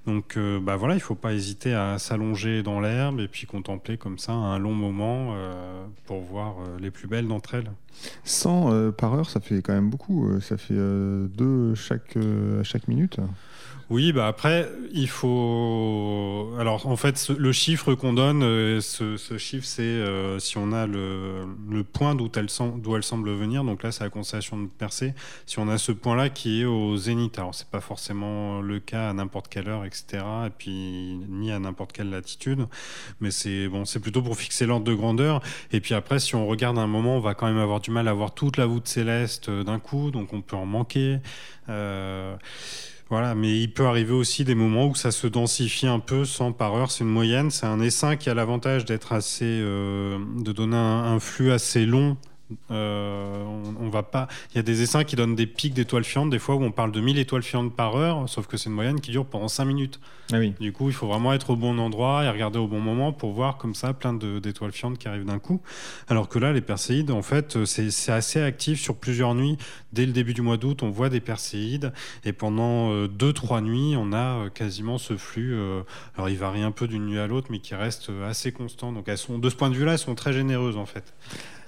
Donc 0.07 0.36
euh, 0.36 0.60
bah 0.60 0.75
voilà, 0.75 0.95
il 0.95 1.00
faut 1.00 1.16
pas 1.16 1.33
hésiter 1.33 1.74
à 1.74 2.00
s'allonger 2.00 2.63
dans 2.63 2.80
l'herbe 2.80 3.19
et 3.19 3.28
puis 3.28 3.45
contempler 3.45 3.98
comme 3.98 4.18
ça 4.18 4.31
un 4.31 4.57
long 4.57 4.74
moment 4.74 5.36
pour 6.06 6.22
voir 6.22 6.56
les 6.80 6.92
plus 6.92 7.07
belles 7.07 7.27
d'entre 7.27 7.56
elles. 7.56 7.72
100 8.24 8.72
euh, 8.72 8.92
par 8.92 9.13
heure, 9.13 9.30
ça 9.30 9.39
fait 9.39 9.62
quand 9.62 9.74
même 9.74 9.89
beaucoup. 9.89 10.39
Ça 10.42 10.57
fait 10.57 10.74
deux 10.74 11.74
euh, 12.18 12.63
chaque 12.63 12.88
minute. 12.88 13.18
Oui, 13.92 14.14
bah 14.14 14.26
après, 14.26 14.70
il 14.94 15.10
faut. 15.10 16.56
Alors, 16.58 16.88
en 16.88 16.96
fait, 16.96 17.28
le 17.38 17.52
chiffre 17.52 17.94
qu'on 17.94 18.14
donne, 18.14 18.42
euh, 18.42 18.80
ce, 18.80 19.38
chiffre, 19.38 19.66
c'est 19.66 19.82
euh, 19.82 20.40
si 20.40 20.58
on 20.58 20.72
a 20.72 20.88
le, 20.88 21.44
point 21.92 22.16
d'où 22.16 22.32
elle, 22.38 22.50
semble 23.04 23.32
venir. 23.32 23.66
Donc 23.66 23.84
là, 23.84 23.92
c'est 23.92 24.06
la 24.06 24.10
constellation 24.10 24.58
de 24.62 24.68
Persée. 24.68 25.14
Si 25.46 25.60
on 25.60 25.68
a 25.68 25.78
ce 25.78 25.92
point-là 25.92 26.30
qui 26.30 26.62
est 26.62 26.66
au 26.66 26.96
zénith, 26.96 27.38
alors 27.38 27.54
c'est 27.54 27.68
pas 27.68 27.82
forcément 27.82 28.62
le 28.62 28.80
cas 28.80 29.10
à 29.10 29.14
n'importe 29.14 29.50
quelle 29.50 29.68
heure, 29.68 29.84
etc. 29.84 30.24
Et 30.48 30.52
puis 30.58 31.20
ni 31.28 31.52
à 31.52 31.60
n'importe 31.60 31.92
quelle 31.92 32.12
latitude, 32.12 32.68
mais 33.20 33.30
c'est 33.30 33.68
bon, 33.68 33.84
c'est 33.84 34.00
plutôt 34.00 34.22
pour 34.22 34.38
fixer 34.38 34.66
l'ordre 34.66 34.86
de 34.86 34.94
grandeur. 34.94 35.42
Et 35.74 35.82
puis 35.82 35.96
après, 35.96 36.20
si 36.20 36.36
on 36.36 36.48
regarde 36.48 36.78
un 36.78 36.88
moment, 36.88 37.18
on 37.18 37.20
va 37.20 37.34
quand 37.34 37.48
même 37.48 37.58
avoir 37.58 37.82
du 37.82 37.92
mal 37.92 38.08
à 38.08 38.14
voir 38.14 38.34
toute 38.34 38.56
la 38.56 38.68
voûte 38.68 38.88
céleste 38.88 39.50
euh, 39.50 39.66
d'un 39.66 39.80
coup, 39.80 40.12
donc 40.12 40.32
on 40.32 40.42
peut 40.42 40.56
en 40.56 40.66
manquer. 40.66 41.20
Voilà, 43.12 43.36
mais 43.36 43.60
il 43.60 43.74
peut 43.74 43.86
arriver 43.88 44.13
aussi 44.13 44.46
des 44.46 44.56
moments 44.56 44.88
où 44.88 44.96
ça 44.96 45.12
se 45.12 45.28
densifie 45.28 45.86
un 45.86 46.00
peu 46.00 46.24
100 46.24 46.54
par 46.54 46.74
heure, 46.75 46.92
c'est 46.92 47.04
une 47.04 47.10
moyenne. 47.10 47.52
C'est 47.52 47.66
un 47.66 47.81
essaim 47.81 48.16
qui 48.16 48.30
a 48.30 48.34
l'avantage 48.34 48.86
d'être 48.86 49.12
assez, 49.12 49.44
euh, 49.44 50.18
de 50.38 50.54
donner 50.54 50.78
un, 50.78 51.04
un 51.04 51.19
flux 51.19 51.52
assez 51.52 51.86
long. 51.86 52.16
Euh, 52.71 53.44
on, 53.44 53.86
on 53.86 53.89
va 53.89 54.03
pas. 54.03 54.27
Il 54.51 54.57
y 54.57 54.59
a 54.59 54.63
des 54.63 54.81
essaims 54.81 55.03
qui 55.03 55.15
donnent 55.15 55.36
des 55.36 55.48
pics 55.48 55.74
d'étoiles 55.74 56.03
filantes, 56.03 56.30
des 56.30 56.39
fois 56.39 56.56
où 56.56 56.63
on 56.63 56.71
parle 56.71 56.92
de 56.92 57.01
1000 57.01 57.18
étoiles 57.19 57.44
filantes 57.44 57.75
par 57.75 57.95
heure, 57.95 58.27
sauf 58.30 58.48
que 58.48 58.57
c'est 58.57 58.69
une 58.69 58.75
moyenne 58.75 59.01
qui 59.01 59.12
dure 59.12 59.25
pendant 59.25 59.48
5 59.48 59.65
minutes. 59.65 60.00
Ah 60.33 60.38
oui. 60.39 60.53
Du 60.59 60.71
coup, 60.71 60.88
il 60.88 60.94
faut 60.94 61.07
vraiment 61.07 61.33
être 61.33 61.50
au 61.50 61.56
bon 61.57 61.77
endroit 61.77 62.24
et 62.24 62.30
regarder 62.30 62.57
au 62.57 62.68
bon 62.68 62.80
moment 62.80 63.12
pour 63.12 63.33
voir 63.33 63.57
comme 63.57 63.75
ça 63.75 63.94
plein 63.94 64.13
d'étoiles 64.13 64.71
filantes 64.71 64.98
qui 64.98 65.07
arrivent 65.07 65.25
d'un 65.25 65.39
coup. 65.39 65.62
Alors 66.07 66.30
que 66.30 66.39
là, 66.39 66.53
les 66.53 66.62
perséides, 66.62 67.12
en 67.12 67.21
fait, 67.21 67.57
euh, 67.57 67.65
c'est 67.65 68.12
assez 68.12 68.42
actif 68.42 68.80
sur 68.80 68.95
plusieurs 68.95 69.36
nuits. 69.36 69.57
Dès 69.92 70.06
le 70.06 70.13
début 70.13 70.33
du 70.33 70.42
mois 70.42 70.56
d'août, 70.57 70.83
on 70.83 70.89
voit 70.89 71.09
des 71.09 71.19
perséides 71.19 71.92
et 72.24 72.31
pendant 72.31 72.92
euh, 72.92 73.07
deux, 73.09 73.33
trois 73.33 73.59
nuits, 73.62 73.95
on 73.98 74.13
a 74.13 74.45
euh, 74.45 74.50
quasiment 74.50 74.98
ce 74.98 75.18
flux. 75.18 75.53
euh, 75.53 75.81
alors, 76.15 76.30
il 76.30 76.38
varie 76.38 76.62
un 76.62 76.71
peu 76.71 76.88
d'une 76.88 77.06
nuit 77.07 77.19
à 77.19 77.27
l'autre, 77.27 77.48
mais 77.50 77.59
qui 77.59 77.75
reste 77.75 78.09
euh, 78.09 78.30
assez 78.30 78.51
constant. 78.53 78.92
Donc, 78.94 79.06
elles 79.07 79.18
sont, 79.18 79.38
de 79.38 79.50
ce 79.50 79.56
point 79.56 79.69
de 79.69 79.75
vue-là, 79.75 79.94
elles 79.94 79.98
sont 80.00 80.15
très 80.15 80.31
généreuses, 80.33 80.77
en 80.77 80.86
fait. 80.86 81.13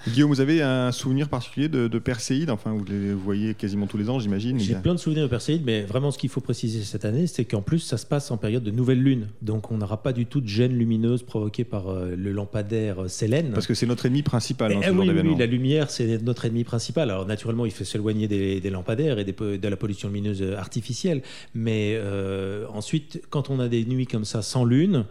Guillaume, 0.06 0.30
vous 0.30 0.40
avez 0.40 0.60
un 0.60 0.92
souvenir 0.92 1.28
particulier 1.30 1.68
de, 1.68 1.88
de 1.88 1.98
Perséide 1.98 2.50
Enfin, 2.50 2.72
vous 2.72 2.84
les 2.84 3.14
voyez 3.14 3.54
quasiment 3.54 3.86
tous 3.86 3.96
les 3.96 4.10
ans, 4.10 4.18
j'imagine. 4.18 4.60
J'ai 4.60 4.74
plein 4.74 4.92
de 4.94 4.98
souvenirs 4.98 5.22
de 5.24 5.28
Perséide, 5.28 5.62
mais 5.64 5.82
vraiment 5.82 6.10
ce 6.10 6.18
qu'il 6.18 6.28
faut 6.28 6.42
préciser 6.42 6.82
cette 6.82 7.04
année, 7.06 7.26
c'est 7.26 7.44
qu'en 7.46 7.62
plus 7.62 7.78
ça 7.78 7.96
se 7.96 8.04
passe 8.04 8.30
en 8.30 8.36
période 8.36 8.62
de 8.62 8.70
nouvelle 8.70 9.02
lune. 9.02 9.28
Donc 9.40 9.70
on 9.70 9.78
n'aura 9.78 10.02
pas 10.02 10.12
du 10.12 10.26
tout 10.26 10.40
de 10.42 10.46
gêne 10.46 10.76
lumineuse 10.76 11.22
provoquée 11.22 11.64
par 11.64 11.88
euh, 11.88 12.14
le 12.16 12.32
lampadaire 12.32 13.04
euh, 13.04 13.08
Sélène. 13.08 13.52
Parce 13.52 13.66
que 13.66 13.74
c'est 13.74 13.86
notre 13.86 14.04
ennemi 14.06 14.22
principal 14.22 14.72
dans 14.74 14.80
Eh 14.82 14.86
ce 14.86 14.90
oui, 14.90 15.08
oui, 15.10 15.36
la 15.38 15.46
lumière, 15.46 15.90
c'est 15.90 16.22
notre 16.22 16.44
ennemi 16.44 16.64
principal. 16.64 17.10
Alors 17.10 17.26
naturellement, 17.26 17.64
il 17.64 17.72
fait 17.72 17.84
s'éloigner 17.84 18.28
des, 18.28 18.60
des 18.60 18.70
lampadaires 18.70 19.18
et 19.18 19.24
des 19.24 19.32
de 19.32 19.68
la 19.68 19.76
pollution 19.76 20.08
lumineuse 20.08 20.42
artificielle. 20.56 21.22
Mais 21.54 21.94
euh, 21.96 22.66
ensuite, 22.72 23.22
quand 23.30 23.50
on 23.50 23.58
a 23.58 23.68
des 23.68 23.84
nuits 23.84 24.06
comme 24.06 24.24
ça 24.24 24.42
sans 24.42 24.64
lune, 24.64 25.04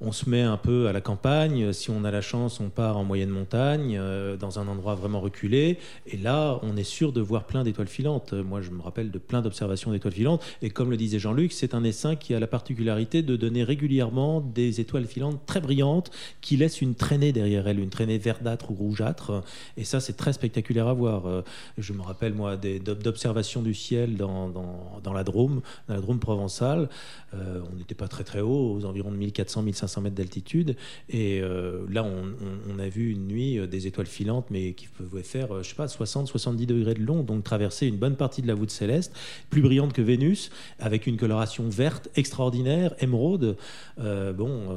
on 0.00 0.12
se 0.12 0.28
met 0.28 0.42
un 0.42 0.56
peu 0.56 0.88
à 0.88 0.92
la 0.92 1.00
campagne. 1.00 1.72
Si 1.72 1.90
on 1.90 2.04
a 2.04 2.10
la 2.10 2.20
chance, 2.20 2.60
on 2.60 2.68
part 2.68 2.96
en 2.96 3.04
moyenne 3.04 3.30
montagne, 3.30 3.96
euh, 3.98 4.36
dans 4.36 4.58
un 4.58 4.68
endroit 4.68 4.94
vraiment 4.94 5.20
reculé. 5.20 5.78
Et 6.06 6.16
là, 6.16 6.58
on 6.62 6.76
est 6.76 6.84
sûr 6.84 7.12
de 7.12 7.20
voir 7.20 7.44
plein 7.44 7.64
d'étoiles 7.64 7.88
filantes. 7.88 8.32
Moi, 8.32 8.60
je 8.60 8.70
me 8.70 8.82
rappelle 8.82 9.10
de 9.10 9.18
plein 9.18 9.42
d'observations 9.42 9.92
d'étoiles 9.92 10.12
filantes. 10.12 10.44
Et 10.62 10.70
comme 10.70 10.90
le 10.90 10.96
disait 10.96 11.18
Jean-Luc, 11.18 11.52
c'est 11.52 11.74
un 11.74 11.84
essaim 11.84 12.16
qui 12.16 12.34
a 12.34 12.40
la 12.40 12.46
particularité 12.46 13.22
de 13.22 13.36
donner 13.36 13.64
régulièrement 13.64 14.40
des 14.40 14.80
étoiles 14.80 15.06
filantes 15.06 15.40
très 15.46 15.60
brillantes 15.60 16.10
qui 16.40 16.56
laissent 16.56 16.82
une 16.82 16.94
traînée 16.94 17.32
derrière 17.32 17.66
elles, 17.66 17.80
une 17.80 17.90
traînée 17.90 18.18
verdâtre 18.18 18.70
ou 18.70 18.74
rougeâtre. 18.74 19.42
Et 19.76 19.84
ça, 19.84 20.00
c'est 20.00 20.16
très 20.16 20.32
spectaculaire 20.32 20.88
à 20.88 20.94
voir. 20.94 21.26
Euh, 21.26 21.42
Je 21.78 21.92
me 21.92 22.02
rappelle, 22.02 22.34
moi, 22.34 22.56
d'observations 22.56 23.62
du 23.62 23.74
ciel 23.74 24.16
dans, 24.16 24.48
dans, 24.48 25.00
dans 25.02 25.12
la 25.12 25.24
Drôme, 25.24 25.62
dans 25.88 25.94
la 25.94 26.00
Drôme 26.00 26.18
provençale. 26.18 26.88
Euh, 27.34 27.60
on 27.72 27.76
n'était 27.76 27.94
pas 27.94 28.08
très 28.08 28.24
très 28.24 28.40
haut, 28.40 28.76
aux 28.76 28.84
environs 28.84 29.10
de 29.10 29.16
1400-1500 29.16 29.85
mètres 30.02 30.14
d'altitude. 30.16 30.76
Et 31.08 31.40
euh, 31.40 31.84
là, 31.90 32.04
on, 32.04 32.32
on- 32.72 32.78
a 32.78 32.88
vu 32.88 33.10
une 33.12 33.26
nuit 33.26 33.58
euh, 33.58 33.66
des 33.66 33.86
étoiles 33.86 34.06
filantes, 34.06 34.46
mais 34.50 34.74
qui 34.74 34.86
pouvaient 34.88 35.22
faire, 35.22 35.52
euh, 35.54 35.62
je 35.62 35.70
sais 35.70 35.74
pas, 35.74 35.86
60-70 35.86 36.66
degrés 36.66 36.94
de 36.94 37.02
long, 37.02 37.22
donc 37.22 37.42
traverser 37.44 37.86
une 37.86 37.96
bonne 37.96 38.16
partie 38.16 38.42
de 38.42 38.46
la 38.46 38.54
voûte 38.54 38.70
céleste, 38.70 39.14
plus 39.50 39.62
brillante 39.62 39.92
que 39.92 40.02
Vénus, 40.02 40.50
avec 40.78 41.06
une 41.06 41.16
coloration 41.16 41.68
verte 41.68 42.08
extraordinaire, 42.16 42.94
émeraude. 43.00 43.56
Bon, 43.98 44.76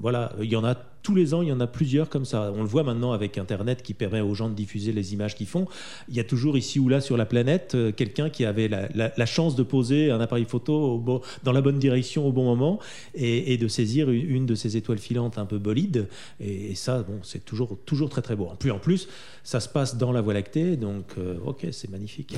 voilà, 0.00 0.32
il 0.40 0.50
y 0.50 0.56
en 0.56 0.64
a 0.64 0.74
tous 1.02 1.14
les 1.14 1.34
ans, 1.34 1.42
il 1.42 1.48
y 1.48 1.52
en 1.52 1.60
a 1.60 1.66
plusieurs 1.66 2.08
comme 2.08 2.24
ça. 2.24 2.52
On 2.54 2.62
le 2.62 2.68
voit 2.68 2.82
maintenant 2.82 3.12
avec 3.12 3.38
Internet 3.38 3.82
qui 3.82 3.94
permet 3.94 4.20
aux 4.20 4.34
gens 4.34 4.48
de 4.48 4.54
diffuser 4.54 4.92
les 4.92 5.14
images 5.14 5.34
qu'ils 5.34 5.46
font. 5.46 5.66
Il 6.08 6.16
y 6.16 6.20
a 6.20 6.24
toujours 6.24 6.56
ici 6.56 6.78
ou 6.78 6.88
là 6.88 7.00
sur 7.00 7.16
la 7.16 7.26
planète 7.26 7.74
euh, 7.74 7.92
quelqu'un 7.92 8.30
qui 8.30 8.44
avait 8.44 8.68
la, 8.68 9.26
chance 9.26 9.56
de 9.56 9.62
poser 9.62 10.10
un 10.10 10.20
appareil 10.20 10.46
photo 10.46 11.22
dans 11.44 11.52
la 11.52 11.60
bonne 11.60 11.78
direction 11.78 12.26
au 12.26 12.32
bon 12.32 12.44
moment 12.44 12.78
et, 13.14 13.56
de 13.58 13.68
saisir 13.68 14.10
une, 14.10 14.46
de 14.46 14.54
ces 14.54 14.76
étoiles 14.76 14.98
filantes 14.98 15.38
un 15.38 15.44
peu 15.44 15.58
bolides. 15.58 16.08
Et, 16.40 16.74
ça, 16.74 17.02
bon, 17.02 17.18
c'est 17.22 17.44
toujours, 17.44 17.78
toujours 17.84 18.08
très 18.08 18.22
très 18.22 18.36
beau. 18.36 18.46
En 18.46 18.56
plus, 18.56 18.70
en 18.70 18.78
plus, 18.78 19.08
ça 19.44 19.60
se 19.60 19.68
passe 19.68 19.96
dans 19.96 20.12
la 20.12 20.20
Voie 20.20 20.34
lactée, 20.34 20.76
donc 20.76 21.06
euh, 21.18 21.38
ok, 21.44 21.66
c'est 21.72 21.90
magnifique. 21.90 22.36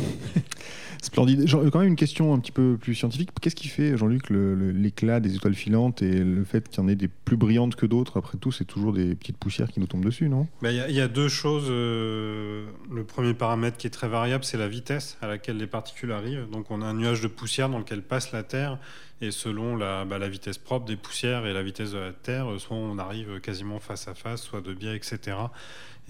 Splendide. 1.03 1.47
Jean- 1.47 1.69
quand 1.71 1.81
même 1.81 1.89
une 1.89 1.97
question 1.97 2.35
un 2.35 2.39
petit 2.39 2.53
peu 2.53 2.77
plus 2.81 2.95
scientifique. 2.95 3.31
Qu'est-ce 3.41 3.57
qui 3.57 3.69
fait, 3.69 3.97
Jean-Luc, 3.97 4.31
l'éclat 4.31 5.21
des 5.21 5.35
étoiles 5.35 5.55
filantes 5.55 6.03
et 6.03 6.23
le 6.23 6.45
fait 6.45 6.69
qu'il 6.69 6.83
y 6.83 6.85
en 6.85 6.89
ait 6.89 6.97
des 6.97 7.09
plus 7.09 7.37
brillantes 7.37 7.77
que 7.77 7.87
d'autres 7.87 8.19
Après 8.19 8.39
tout, 8.39 8.50
c'est 8.53 8.65
toujours 8.65 8.93
des 8.93 9.15
petites 9.15 9.37
poussières 9.39 9.69
qui 9.69 9.81
nous 9.81 9.87
tombent 9.87 10.05
dessus, 10.05 10.29
non? 10.29 10.47
Il 10.63 10.73
y, 10.73 10.81
a- 10.81 10.89
il 10.89 10.95
y 10.95 11.01
a 11.01 11.09
deux 11.09 11.29
choses. 11.29 11.67
euh, 11.69 12.67
le 12.91 13.05
premier 13.05 13.35
paramètre 13.35 13.77
qui 13.77 13.87
est 13.87 13.91
très 13.91 14.09
variable, 14.09 14.45
c'est 14.45 14.57
la 14.59 14.69
vitesse 14.69 15.17
à 15.23 15.27
laquelle 15.27 15.57
les 15.57 15.67
particules 15.67 16.13
arrivent. 16.13 16.49
Donc 16.51 16.71
on 16.71 16.83
a 16.83 16.87
un 16.87 16.95
nuage 16.95 17.21
de 17.21 17.29
poussière 17.29 17.69
dans 17.69 17.79
lequel 17.79 18.03
passe 18.03 18.33
la 18.33 18.43
Terre. 18.43 18.79
Et 19.21 19.31
selon 19.31 19.77
la, 19.77 20.05
bah, 20.05 20.19
la 20.19 20.29
vitesse 20.29 20.59
propre 20.59 20.87
des 20.87 20.97
poussières 20.97 21.47
et 21.47 21.53
la 21.53 21.63
vitesse 21.63 21.93
de 21.93 21.99
la 21.99 22.13
Terre, 22.13 22.51
euh, 22.51 22.59
soit 22.59 22.77
on 22.77 22.99
arrive 22.99 23.41
quasiment 23.41 23.79
face 23.79 24.09
à 24.09 24.15
face, 24.15 24.43
soit 24.43 24.61
de 24.61 24.73
biais, 24.73 24.97
etc. 24.97 25.37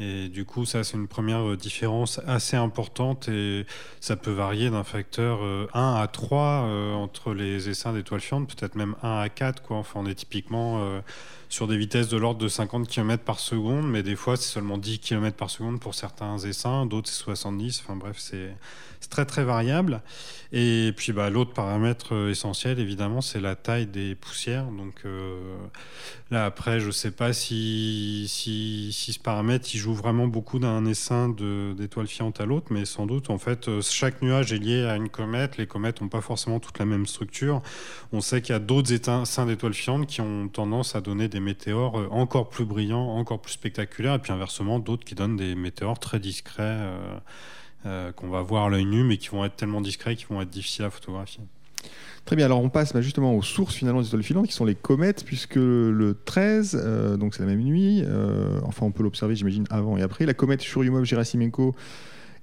Et 0.01 0.29
du 0.29 0.47
coup, 0.47 0.65
ça, 0.65 0.83
c'est 0.83 0.97
une 0.97 1.09
première 1.09 1.47
euh, 1.47 1.57
différence 1.57 2.21
assez 2.27 2.57
importante 2.57 3.29
et 3.29 3.67
ça 4.01 4.17
peut 4.17 4.31
varier 4.31 4.71
d'un 4.71 4.83
facteur 4.83 5.41
euh, 5.43 5.67
1 5.75 5.95
à 5.97 6.09
3 6.09 6.41
euh, 6.41 6.95
entre 6.95 7.35
les 7.35 7.69
essaims 7.69 7.93
d'étoiles 7.93 8.23
filantes, 8.23 8.49
peut-être 8.49 8.77
même 8.77 8.97
1 9.03 9.19
à 9.19 9.29
4. 9.29 9.63
Quoi. 9.63 9.77
Enfin, 9.77 10.01
on 10.03 10.07
est 10.07 10.15
typiquement 10.15 10.79
euh, 10.81 11.01
sur 11.51 11.67
des 11.67 11.77
vitesses 11.77 12.09
de 12.09 12.17
l'ordre 12.17 12.41
de 12.41 12.49
50 12.49 12.89
km 12.89 13.25
par 13.25 13.41
seconde, 13.41 13.91
mais 13.91 14.05
des 14.05 14.15
fois, 14.15 14.37
c'est 14.37 14.49
seulement 14.49 14.79
10 14.79 15.01
km 15.01 15.37
par 15.37 15.51
seconde 15.51 15.81
pour 15.81 15.95
certains 15.95 16.39
essaims, 16.39 16.87
d'autres, 16.87 17.11
c'est 17.11 17.25
70. 17.25 17.83
Enfin 17.85 17.97
bref, 17.97 18.17
c'est 18.19 18.55
très 19.11 19.27
très 19.27 19.43
variable. 19.43 20.01
Et 20.53 20.93
puis, 20.97 21.13
bah, 21.13 21.29
l'autre 21.29 21.53
paramètre 21.53 22.15
euh, 22.15 22.31
essentiel, 22.31 22.79
évidemment, 22.79 23.00
c'est 23.21 23.41
la 23.41 23.57
taille 23.57 23.87
des 23.87 24.15
poussières. 24.15 24.67
Donc 24.67 25.05
là, 26.31 26.45
après, 26.45 26.81
je 26.81 26.87
ne 26.87 26.93
sais 26.93 27.11
pas 27.11 27.33
si, 27.33 28.27
si, 28.29 28.93
ce 28.93 29.19
paramètre 29.19 29.69
il 29.75 29.79
joue 29.79 29.95
vraiment 29.95 30.27
beaucoup 30.27 30.59
d'un 30.59 30.85
essaim 30.87 31.35
d'étoiles 31.77 32.07
filantes 32.07 32.41
à 32.41 32.47
l'autre, 32.47 32.69
mais 32.71 32.85
sans 32.85 33.07
doute, 33.07 33.31
en 33.31 33.39
fait, 33.39 33.81
chaque 33.81 34.23
nuage 34.23 34.53
est 34.53 34.59
lié 34.59 34.85
à 34.85 34.97
une 34.97 35.09
comète. 35.09 35.57
Les 35.57 35.67
comètes 35.67 36.01
n'ont 36.01 36.09
pas 36.09 36.21
forcément 36.21 36.61
toute 36.61 36.79
la 36.79 36.85
même 36.85 37.07
structure. 37.07 37.63
On 38.13 38.21
sait 38.21 38.43
qu'il 38.43 38.53
y 38.53 38.57
a 38.57 38.61
d'autres 38.61 38.93
essaims 38.93 39.47
d'étoiles 39.47 39.75
filantes 39.75 40.07
qui 40.07 40.21
ont 40.21 40.49
tendance 40.49 40.95
à 40.95 41.01
donner 41.01 41.29
des 41.29 41.41
météores 41.41 42.09
encore 42.11 42.49
plus 42.49 42.65
brillants, 42.65 43.17
encore 43.17 43.41
plus 43.41 43.53
spectaculaires, 43.53 44.15
et 44.15 44.19
puis 44.19 44.33
inversement, 44.33 44.79
d'autres 44.79 45.05
qui 45.05 45.15
donnent 45.15 45.37
des 45.37 45.55
météores 45.55 45.99
très 45.99 46.21
discrets. 46.21 46.81
Euh, 47.87 48.13
qu'on 48.13 48.29
va 48.29 48.43
voir 48.43 48.67
à 48.67 48.69
l'œil 48.69 48.85
nu, 48.85 49.05
mais 49.05 49.17
qui 49.17 49.29
vont 49.29 49.43
être 49.43 49.57
tellement 49.57 49.81
discrets 49.81 50.15
qu'ils 50.15 50.27
vont 50.27 50.43
être 50.43 50.51
difficiles 50.51 50.85
à 50.85 50.91
photographier. 50.91 51.43
Très 52.25 52.37
bien, 52.37 52.45
alors 52.45 52.63
on 52.63 52.69
passe 52.69 52.93
bah, 52.93 53.01
justement 53.01 53.35
aux 53.35 53.43
sources 53.43 53.75
finalement 53.75 54.01
des 54.01 54.09
étoiles 54.09 54.23
filantes 54.23 54.47
qui 54.47 54.53
sont 54.53 54.65
les 54.65 54.75
comètes, 54.75 55.25
puisque 55.25 55.57
le 55.57 56.17
13, 56.25 56.81
euh, 56.81 57.17
donc 57.17 57.35
c'est 57.35 57.43
la 57.43 57.49
même 57.49 57.63
nuit, 57.63 58.03
euh, 58.07 58.61
enfin 58.65 58.87
on 58.87 58.93
peut 58.93 59.03
l'observer 59.03 59.35
j'imagine 59.35 59.65
avant 59.71 59.97
et 59.97 60.03
après, 60.03 60.27
la 60.27 60.35
comète 60.35 60.63
Churyumov-Gerasimenko 60.63 61.75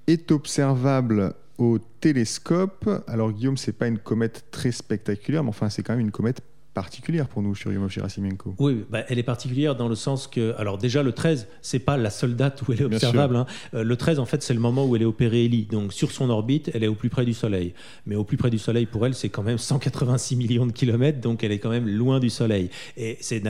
est 0.06 0.30
observable 0.32 1.34
au 1.58 1.78
télescope. 2.00 2.88
Alors 3.06 3.32
Guillaume, 3.32 3.56
c'est 3.56 3.72
pas 3.72 3.86
une 3.86 3.98
comète 3.98 4.46
très 4.50 4.72
spectaculaire, 4.72 5.42
mais 5.42 5.50
enfin 5.50 5.68
c'est 5.68 5.82
quand 5.82 5.92
même 5.92 6.00
une 6.00 6.10
comète 6.10 6.42
particulière 6.74 7.28
pour 7.28 7.42
nous, 7.42 7.54
Churyumov 7.54 7.90
Gerasimenko. 7.90 8.54
Oui, 8.58 8.84
bah, 8.88 9.04
elle 9.08 9.18
est 9.18 9.24
particulière 9.24 9.74
dans 9.74 9.88
le 9.88 9.94
sens 9.94 10.26
que, 10.26 10.54
alors 10.58 10.78
déjà 10.78 11.02
le 11.02 11.12
13, 11.12 11.48
c'est 11.62 11.78
pas 11.78 11.96
la 11.96 12.10
seule 12.10 12.36
date 12.36 12.62
où 12.62 12.72
elle 12.72 12.82
est 12.82 12.84
observable. 12.84 13.36
Hein. 13.36 13.46
Euh, 13.74 13.82
le 13.82 13.96
13, 13.96 14.18
en 14.18 14.26
fait, 14.26 14.42
c'est 14.42 14.54
le 14.54 14.60
moment 14.60 14.86
où 14.86 14.94
elle 14.94 15.02
est 15.02 15.06
au 15.06 15.12
périhélie. 15.12 15.64
Donc 15.64 15.92
sur 15.92 16.10
son 16.10 16.30
orbite, 16.30 16.70
elle 16.74 16.84
est 16.84 16.88
au 16.88 16.94
plus 16.94 17.08
près 17.08 17.24
du 17.24 17.34
Soleil. 17.34 17.74
Mais 18.06 18.14
au 18.14 18.24
plus 18.24 18.36
près 18.36 18.50
du 18.50 18.58
Soleil, 18.58 18.86
pour 18.86 19.04
elle, 19.06 19.14
c'est 19.14 19.28
quand 19.28 19.42
même 19.42 19.58
186 19.58 20.36
millions 20.36 20.66
de 20.66 20.72
kilomètres, 20.72 21.20
donc 21.20 21.42
elle 21.42 21.52
est 21.52 21.58
quand 21.58 21.70
même 21.70 21.88
loin 21.88 22.20
du 22.20 22.30
Soleil. 22.30 22.70
Et 22.96 23.18
c'est 23.20 23.42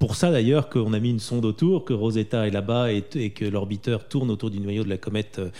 pour 0.00 0.16
ça 0.16 0.32
d'ailleurs 0.32 0.70
qu'on 0.70 0.94
a 0.94 0.98
mis 0.98 1.10
une 1.10 1.20
sonde 1.20 1.44
autour, 1.44 1.84
que 1.84 1.92
Rosetta 1.92 2.46
est 2.46 2.50
là-bas 2.50 2.90
et, 2.90 3.02
que 3.02 3.44
l'orbiteur 3.44 4.08
tourne 4.08 4.30
autour 4.30 4.50
du 4.50 4.58
noyau 4.58 4.82
de 4.82 4.88
la 4.88 4.96
comète 4.96 5.38
euh, 5.38 5.50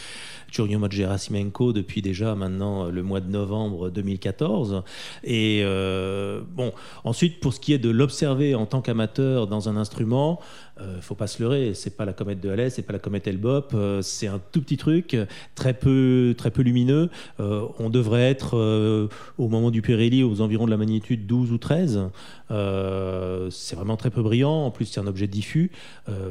Churyumov-Gerasimenko 0.51 1.75
depuis 1.75 2.01
déjà 2.01 2.35
maintenant 2.35 2.87
le 2.87 3.03
mois 3.03 3.21
de 3.21 3.31
novembre 3.31 3.91
2014. 3.91 4.83
Et 5.25 5.61
euh, 5.63 6.41
bon, 6.57 6.73
ensuite, 7.05 7.39
pour 7.41 7.53
ce 7.53 7.61
qui 7.61 7.75
est 7.75 7.79
de 7.79 7.91
l'observer 7.91 8.55
en 8.55 8.65
tant 8.65 8.81
qu'amateur 8.81 9.47
dans 9.47 9.69
un 9.69 9.77
instrument, 9.77 10.41
euh, 10.81 11.01
faut 11.01 11.15
pas 11.15 11.27
se 11.27 11.43
leurrer, 11.43 11.75
c'est 11.75 11.97
pas 11.97 12.05
la 12.05 12.13
comète 12.13 12.41
de 12.41 12.49
Halley, 12.49 12.71
c'est 12.71 12.83
pas 12.83 12.93
la 12.93 12.99
comète 12.99 13.27
Elbop, 13.27 13.75
euh, 13.75 14.03
c'est 14.03 14.27
un 14.27 14.41
tout 14.53 14.61
petit 14.61 14.77
truc, 14.77 15.17
très 15.55 15.75
peu, 15.75 16.35
très 16.37 16.51
peu 16.51 16.63
lumineux. 16.63 17.11
on 17.39 17.91
devrait 17.91 18.31
être 18.31 19.09
au 19.39 19.49
moment 19.49 19.71
du 19.71 19.83
périhélie 19.83 20.23
aux 20.23 20.41
environs 20.41 20.67
de 20.67 20.71
la 20.71 20.77
magnitude 20.77 21.27
12 21.27 21.53
ou 21.53 21.59
13. 21.59 22.01
c'est 22.49 23.77
vraiment 23.77 23.97
très 23.97 24.11
peu 24.11 24.23
brillant. 24.23 24.67
En 24.67 24.71
plus, 24.71 24.87
c'est 24.87 25.01
un 25.01 25.07
objet 25.07 25.27
diffus. 25.27 25.71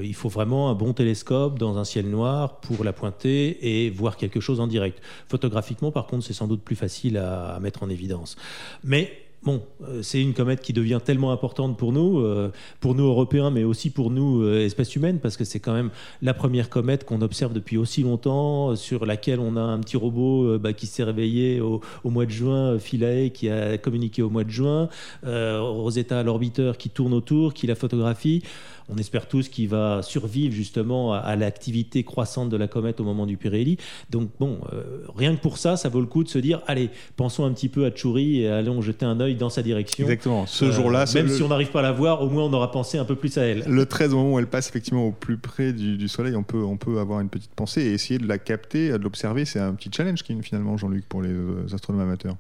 il 0.02 0.16
faut 0.16 0.30
vraiment 0.30 0.70
un 0.70 0.76
bon 0.76 0.94
télescope 0.94 1.60
dans 1.60 1.78
un 1.78 1.84
ciel 1.84 2.10
noir 2.10 2.60
pour 2.60 2.84
la 2.84 2.94
pointer 2.94 3.86
et 3.86 3.90
voir 3.90 4.18
quelque 4.18 4.40
chose 4.40 4.60
en 4.60 4.68
direct. 4.68 5.02
Photographiquement, 5.28 5.92
par 5.92 6.08
contre, 6.08 6.26
c'est 6.26 6.34
sans 6.34 6.48
doute 6.48 6.62
plus 6.62 6.76
facile 6.76 7.18
à, 7.18 7.60
mettre 7.62 7.84
en 7.84 7.90
évidence. 7.90 8.36
Mais 8.84 9.12
Bon, 9.42 9.62
euh, 9.88 10.02
c'est 10.04 10.22
une 10.22 10.34
comète 10.34 10.60
qui 10.60 10.74
devient 10.74 11.00
tellement 11.04 11.32
importante 11.32 11.78
pour 11.78 11.94
nous, 11.94 12.20
euh, 12.20 12.52
pour 12.82 12.94
nous 12.94 13.06
Européens, 13.06 13.52
mais 13.52 13.64
aussi 13.64 13.90
pour 13.90 14.12
nous, 14.12 14.44
euh, 14.44 14.66
espèces 14.66 14.98
humaines, 14.98 15.20
parce 15.20 15.38
que 15.38 15.46
c'est 15.46 15.62
quand 15.62 15.72
même 15.72 15.92
la 16.22 16.34
première 16.34 16.70
comète 16.70 17.06
qu'on 17.06 17.22
observe 17.22 17.54
depuis 17.54 17.78
aussi 17.78 18.04
longtemps, 18.04 18.76
sur 18.76 19.06
laquelle 19.06 19.40
on 19.40 19.56
a 19.56 19.62
un 19.62 19.80
petit 19.80 19.96
robot 19.96 20.60
bah, 20.60 20.74
qui 20.74 20.88
s'est 20.88 21.04
réveillé 21.04 21.62
au, 21.62 21.82
mois 22.04 22.26
de 22.26 22.32
juin, 22.32 22.78
Philae, 22.80 23.30
qui 23.30 23.50
a 23.50 23.78
communiqué 23.78 24.22
au 24.22 24.30
mois 24.30 24.44
de 24.44 24.50
juin, 24.50 24.90
Rosetta, 25.24 26.22
l'orbiteur, 26.24 26.78
qui 26.78 26.90
tourne 26.90 27.14
autour, 27.14 27.54
qui 27.54 27.68
la 27.68 27.76
photographie 27.76 28.44
on 28.90 28.98
espère 28.98 29.28
tous 29.28 29.50
qu'il 29.50 29.70
va 29.70 30.02
survivre 30.02 30.54
justement 30.54 31.14
à, 31.14 31.36
l'activité 31.36 32.04
croissante 32.04 32.50
de 32.50 32.58
la 32.58 32.68
comète 32.68 33.00
au 33.00 33.04
moment 33.04 33.26
du 33.26 33.38
périhélie. 33.38 33.78
Donc 34.10 34.30
bon, 34.40 34.60
euh, 34.74 35.04
rien 35.16 35.36
que 35.36 35.42
pour 35.42 35.58
ça, 35.58 35.78
ça 35.78 35.90
vaut 35.90 36.02
le 36.02 36.08
coup 36.08 36.24
de 36.24 36.30
se 36.30 36.40
dire, 36.40 36.62
allez, 36.68 36.90
pensons 37.16 37.46
un 37.46 37.54
petit 37.54 37.70
peu 37.70 37.86
à 37.86 37.92
Tchouri 37.92 38.42
et 38.42 38.48
allons 38.48 38.82
jeter 38.82 39.06
un 39.06 39.20
œil 39.20 39.36
dans 39.36 39.50
sa 39.50 39.62
direction. 39.62 40.06
Exactement. 40.06 40.46
Ce 40.46 40.66
euh, 40.66 40.72
jour-là, 40.72 41.06
même 41.14 41.30
si 41.30 41.44
on 41.44 41.48
n'arrive 41.48 41.72
pas 41.72 41.80
à 41.80 41.84
la 41.84 41.92
voir, 41.92 42.22
au 42.22 42.30
moins 42.30 42.46
on 42.46 42.54
aura 42.54 42.72
pensé 42.72 42.98
un 42.98 43.06
peu 43.06 43.16
plus 43.16 43.38
à 43.38 43.44
elle. 43.44 43.64
Le 43.68 43.86
13, 43.86 44.14
au 44.14 44.18
moment 44.18 44.34
où 44.36 44.40
elle 44.40 44.48
passe 44.48 44.70
effectivement 44.70 45.06
au 45.08 45.12
plus 45.12 45.38
près 45.38 45.74
du, 45.74 46.08
Soleil, 46.08 46.36
on 46.36 46.44
peut, 46.44 46.64
on 46.64 46.78
peut 46.78 47.00
avoir 47.00 47.20
une 47.20 47.30
petite 47.30 47.54
pensée 47.54 47.82
et 47.82 47.94
essayer 47.94 48.20
de 48.20 48.28
la 48.28 48.40
capter, 48.40 48.90
de 48.90 48.98
l'observer. 48.98 49.46
C'est 49.46 49.60
un 49.60 49.74
petit 49.74 49.90
challenge 49.96 50.24
qui 50.24 50.40
finalement, 50.42 50.78
Jean-Luc, 50.78 51.06
pour 51.08 51.22
les 51.22 51.30
euh, 51.30 51.66
astronomes 51.74 52.02
amateurs. 52.02 52.38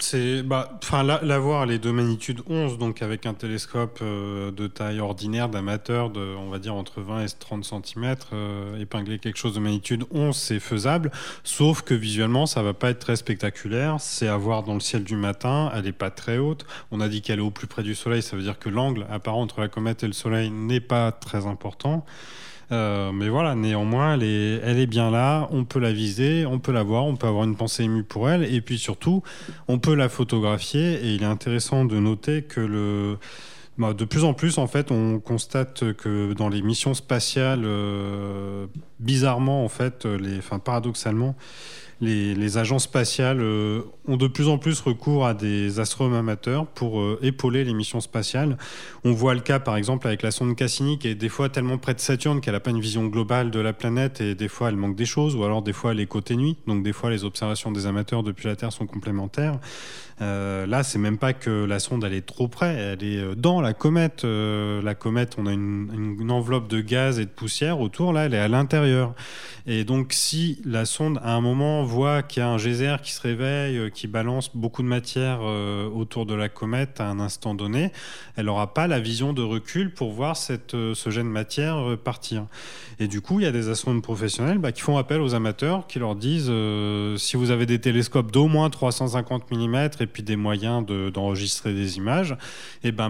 C'est, 0.00 0.42
bah, 0.42 0.78
enfin, 0.82 1.02
la, 1.02 1.18
elle 1.22 1.70
est 1.70 1.78
de 1.78 1.90
magnitude 1.90 2.42
11, 2.46 2.76
donc 2.76 3.00
avec 3.00 3.24
un 3.24 3.32
télescope 3.32 4.00
euh, 4.02 4.50
de 4.50 4.66
taille 4.66 5.00
ordinaire 5.00 5.48
d'amateur, 5.48 6.10
de, 6.10 6.20
on 6.20 6.50
va 6.50 6.58
dire 6.58 6.74
entre 6.74 7.00
20 7.00 7.24
et 7.24 7.28
30 7.38 7.64
cm, 7.64 8.16
euh, 8.34 8.78
épingler 8.78 9.18
quelque 9.18 9.38
chose 9.38 9.54
de 9.54 9.60
magnitude 9.60 10.04
11, 10.10 10.36
c'est 10.36 10.60
faisable, 10.60 11.10
sauf 11.42 11.80
que 11.80 11.94
visuellement, 11.94 12.44
ça 12.44 12.62
va 12.62 12.74
pas 12.74 12.90
être 12.90 12.98
très 12.98 13.16
spectaculaire. 13.16 13.96
C'est 13.98 14.28
à 14.28 14.36
voir 14.36 14.62
dans 14.62 14.74
le 14.74 14.80
ciel 14.80 15.04
du 15.04 15.16
matin, 15.16 15.72
elle 15.74 15.86
est 15.86 15.92
pas 15.92 16.10
très 16.10 16.36
haute. 16.36 16.66
On 16.90 17.00
a 17.00 17.08
dit 17.08 17.22
qu'elle 17.22 17.38
est 17.38 17.42
au 17.42 17.50
plus 17.50 17.66
près 17.66 17.82
du 17.82 17.94
Soleil, 17.94 18.20
ça 18.20 18.36
veut 18.36 18.42
dire 18.42 18.58
que 18.58 18.68
l'angle 18.68 19.06
apparent 19.08 19.40
entre 19.40 19.60
la 19.60 19.68
comète 19.68 20.02
et 20.02 20.06
le 20.06 20.12
Soleil 20.12 20.50
n'est 20.50 20.80
pas 20.80 21.12
très 21.12 21.46
important. 21.46 22.04
Euh, 22.70 23.12
mais 23.12 23.28
voilà, 23.28 23.54
néanmoins, 23.54 24.14
elle 24.14 24.22
est, 24.22 24.60
elle 24.62 24.78
est 24.78 24.86
bien 24.86 25.10
là, 25.10 25.48
on 25.52 25.64
peut 25.64 25.78
la 25.78 25.92
viser, 25.92 26.44
on 26.44 26.58
peut 26.58 26.72
la 26.72 26.82
voir, 26.82 27.06
on 27.06 27.16
peut 27.16 27.26
avoir 27.26 27.44
une 27.44 27.56
pensée 27.56 27.84
émue 27.84 28.02
pour 28.02 28.28
elle, 28.28 28.44
et 28.44 28.60
puis 28.60 28.78
surtout, 28.78 29.22
on 29.68 29.78
peut 29.78 29.94
la 29.94 30.08
photographier, 30.08 30.94
et 30.94 31.14
il 31.14 31.22
est 31.22 31.26
intéressant 31.26 31.84
de 31.84 31.98
noter 31.98 32.42
que 32.42 32.60
le... 32.60 33.18
Bah, 33.78 33.94
de 33.94 34.04
plus 34.04 34.24
en 34.24 34.34
plus, 34.34 34.58
en 34.58 34.66
fait, 34.66 34.90
on 34.90 35.20
constate 35.20 35.92
que 35.94 36.32
dans 36.32 36.48
les 36.48 36.62
missions 36.62 36.94
spatiales, 36.94 37.62
euh, 37.64 38.66
bizarrement, 38.98 39.64
en 39.64 39.68
fait, 39.68 40.04
les, 40.04 40.38
enfin, 40.38 40.58
paradoxalement, 40.58 41.36
les, 42.00 42.58
agences 42.58 42.84
spatiales 42.84 43.40
euh, 43.40 43.82
ont 44.06 44.16
de 44.16 44.26
plus 44.26 44.48
en 44.48 44.58
plus 44.58 44.80
recours 44.80 45.26
à 45.26 45.34
des 45.34 45.80
astronomes 45.80 46.14
amateurs 46.14 46.66
pour 46.66 47.00
euh, 47.00 47.18
épauler 47.22 47.64
les 47.64 47.74
missions 47.74 48.00
spatiales. 48.00 48.56
On 49.04 49.12
voit 49.12 49.34
le 49.34 49.40
cas 49.40 49.58
par 49.58 49.76
exemple 49.76 50.06
avec 50.06 50.22
la 50.22 50.30
sonde 50.30 50.54
Cassini 50.56 50.98
qui 50.98 51.08
est 51.08 51.14
des 51.14 51.28
fois 51.28 51.48
tellement 51.48 51.78
près 51.78 51.94
de 51.94 52.00
Saturne 52.00 52.40
qu'elle 52.40 52.54
n'a 52.54 52.60
pas 52.60 52.70
une 52.70 52.80
vision 52.80 53.06
globale 53.06 53.50
de 53.50 53.60
la 53.60 53.72
planète 53.72 54.20
et 54.20 54.34
des 54.34 54.48
fois 54.48 54.68
elle 54.68 54.76
manque 54.76 54.96
des 54.96 55.06
choses 55.06 55.34
ou 55.34 55.44
alors 55.44 55.62
des 55.62 55.72
fois 55.72 55.92
elle 55.92 56.00
est 56.00 56.06
côté 56.06 56.36
nuit. 56.36 56.56
Donc 56.66 56.82
des 56.82 56.92
fois 56.92 57.10
les 57.10 57.24
observations 57.24 57.72
des 57.72 57.86
amateurs 57.86 58.22
depuis 58.22 58.46
la 58.46 58.56
Terre 58.56 58.72
sont 58.72 58.86
complémentaires. 58.86 59.58
Euh, 60.20 60.66
là, 60.66 60.82
c'est 60.82 60.98
même 60.98 61.18
pas 61.18 61.32
que 61.32 61.64
la 61.64 61.78
sonde 61.78 62.04
elle 62.04 62.14
est 62.14 62.26
trop 62.26 62.48
près, 62.48 62.74
elle 62.74 63.04
est 63.04 63.36
dans 63.36 63.60
la 63.60 63.67
comète. 63.74 64.24
Euh, 64.24 64.82
la 64.82 64.94
comète, 64.94 65.36
on 65.38 65.46
a 65.46 65.52
une, 65.52 66.30
enveloppe 66.30 66.68
de 66.68 66.80
gaz 66.80 67.18
et 67.18 67.24
de 67.24 67.30
poussière 67.30 67.80
autour. 67.80 68.12
Là, 68.12 68.26
elle 68.26 68.34
est 68.34 68.38
à 68.38 68.48
l'intérieur. 68.48 69.14
Et 69.66 69.84
donc, 69.84 70.12
si 70.12 70.60
la 70.64 70.84
sonde 70.84 71.18
à 71.22 71.34
un 71.34 71.40
moment 71.40 71.82
voit 71.84 72.22
qu'il 72.22 72.42
y 72.42 72.44
a 72.44 72.48
un 72.48 72.58
geyser 72.58 72.96
qui 73.02 73.12
se 73.12 73.20
réveille, 73.20 73.90
qui 73.90 74.06
balance 74.06 74.54
beaucoup 74.54 74.82
de 74.82 74.88
matière 74.88 75.40
autour 75.94 76.24
de 76.24 76.34
la 76.34 76.48
comète 76.48 77.00
à 77.00 77.08
un 77.08 77.20
instant 77.20 77.54
donné, 77.54 77.92
elle 78.36 78.46
n'aura 78.46 78.72
pas 78.72 78.86
la 78.86 78.98
vision 78.98 79.34
de 79.34 79.42
recul 79.42 79.92
pour 79.92 80.12
voir 80.12 80.38
cette, 80.38 80.72
ce 80.72 81.10
jet 81.10 81.22
de 81.22 81.28
matière 81.28 81.98
partir. 82.02 82.46
Et 82.98 83.08
du 83.08 83.20
coup, 83.20 83.40
il 83.40 83.42
y 83.42 83.46
a 83.46 83.52
des 83.52 83.68
astronomes 83.68 84.00
professionnels 84.00 84.56
bah, 84.56 84.72
qui 84.72 84.80
font 84.80 84.96
appel 84.96 85.20
aux 85.20 85.34
amateurs, 85.34 85.86
qui 85.86 85.98
leur 85.98 86.16
disent 86.16 86.50
si 87.18 87.36
vous 87.36 87.50
avez 87.50 87.66
des 87.66 87.78
télescopes 87.78 88.32
d'au 88.32 88.48
moins 88.48 88.70
350 88.70 89.50
mm 89.50 89.88
et 90.00 90.06
puis 90.06 90.22
des 90.22 90.36
moyens 90.36 90.86
d'enregistrer 91.12 91.74
des 91.74 91.98
images, 91.98 92.32
et 92.82 92.88
eh 92.88 92.92
ben 92.92 93.08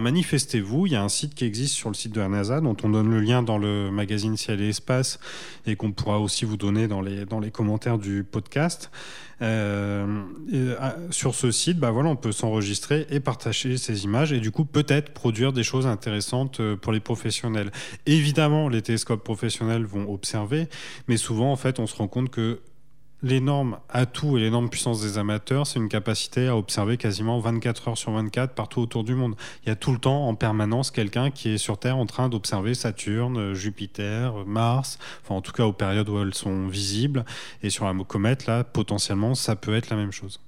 manifestez-vous. 0.49 0.87
Il 0.87 0.93
y 0.93 0.95
a 0.95 1.03
un 1.03 1.09
site 1.09 1.35
qui 1.35 1.45
existe 1.45 1.75
sur 1.75 1.89
le 1.89 1.95
site 1.95 2.13
de 2.13 2.19
la 2.19 2.27
NASA 2.27 2.61
dont 2.61 2.75
on 2.83 2.89
donne 2.89 3.09
le 3.09 3.19
lien 3.19 3.43
dans 3.43 3.57
le 3.57 3.91
magazine 3.91 4.37
Ciel 4.37 4.61
et 4.61 4.69
Espace 4.69 5.19
et 5.65 5.75
qu'on 5.75 5.91
pourra 5.91 6.19
aussi 6.19 6.45
vous 6.45 6.57
donner 6.57 6.87
dans 6.87 7.01
les, 7.01 7.25
dans 7.25 7.39
les 7.39 7.51
commentaires 7.51 7.97
du 7.97 8.23
podcast. 8.23 8.89
Euh, 9.41 10.23
ah, 10.79 10.95
sur 11.11 11.33
ce 11.33 11.51
site, 11.51 11.77
bah 11.77 11.91
voilà, 11.91 12.09
on 12.09 12.15
peut 12.15 12.31
s'enregistrer 12.31 13.07
et 13.09 13.19
partager 13.19 13.77
ces 13.77 14.03
images 14.03 14.33
et 14.33 14.39
du 14.39 14.51
coup 14.51 14.65
peut-être 14.65 15.13
produire 15.13 15.53
des 15.53 15.63
choses 15.63 15.87
intéressantes 15.87 16.59
euh, 16.59 16.75
pour 16.75 16.91
les 16.91 16.99
professionnels. 16.99 17.71
Évidemment, 18.05 18.67
les 18.67 18.81
télescopes 18.81 19.23
professionnels 19.23 19.85
vont 19.85 20.11
observer, 20.11 20.67
mais 21.07 21.17
souvent 21.17 21.51
en 21.51 21.55
fait, 21.55 21.79
on 21.79 21.87
se 21.87 21.95
rend 21.95 22.07
compte 22.07 22.29
que 22.29 22.59
L'énorme 23.21 23.79
atout 23.89 24.37
et 24.37 24.39
l'énorme 24.39 24.69
puissance 24.69 25.01
des 25.01 25.17
amateurs, 25.17 25.67
c'est 25.67 25.77
une 25.77 25.89
capacité 25.89 26.47
à 26.47 26.55
observer 26.55 26.95
quasiment 26.95 27.37
24 27.39 27.89
heures 27.89 27.97
sur 27.97 28.13
24 28.13 28.53
partout 28.53 28.79
autour 28.79 29.03
du 29.03 29.13
monde. 29.13 29.35
Il 29.63 29.69
y 29.69 29.71
a 29.73 29.75
tout 29.75 29.91
le 29.91 29.97
temps, 29.97 30.29
en 30.29 30.35
permanence, 30.35 30.89
quelqu'un 30.89 31.29
qui 31.29 31.49
est 31.49 31.57
sur 31.57 31.77
Terre 31.77 31.97
en 31.97 32.05
train 32.05 32.29
d'observer 32.29 32.73
Saturne, 32.73 33.53
Jupiter, 33.53 34.45
Mars, 34.45 34.99
enfin 35.21 35.35
en 35.35 35.41
tout 35.41 35.51
cas 35.51 35.65
aux 35.65 35.73
périodes 35.73 36.07
où 36.07 36.17
elles 36.21 36.33
sont 36.33 36.67
visibles. 36.67 37.25
Et 37.61 37.69
sur 37.69 37.83
la 37.83 38.03
comète, 38.05 38.45
là, 38.45 38.63
potentiellement, 38.63 39.35
ça 39.35 39.57
peut 39.57 39.75
être 39.75 39.89
la 39.89 39.97
même 39.97 40.13
chose. 40.13 40.39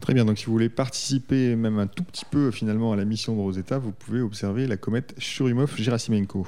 Très 0.00 0.14
bien, 0.14 0.24
donc 0.24 0.38
si 0.38 0.46
vous 0.46 0.52
voulez 0.52 0.68
participer 0.68 1.56
même 1.56 1.78
un 1.78 1.88
tout 1.88 2.04
petit 2.04 2.24
peu 2.24 2.52
finalement 2.52 2.92
à 2.92 2.96
la 2.96 3.04
mission 3.04 3.34
de 3.34 3.40
Rosetta, 3.40 3.78
vous 3.78 3.90
pouvez 3.90 4.20
observer 4.20 4.66
la 4.68 4.76
comète 4.76 5.14
Churyumov-Gerasimenko. 5.18 6.46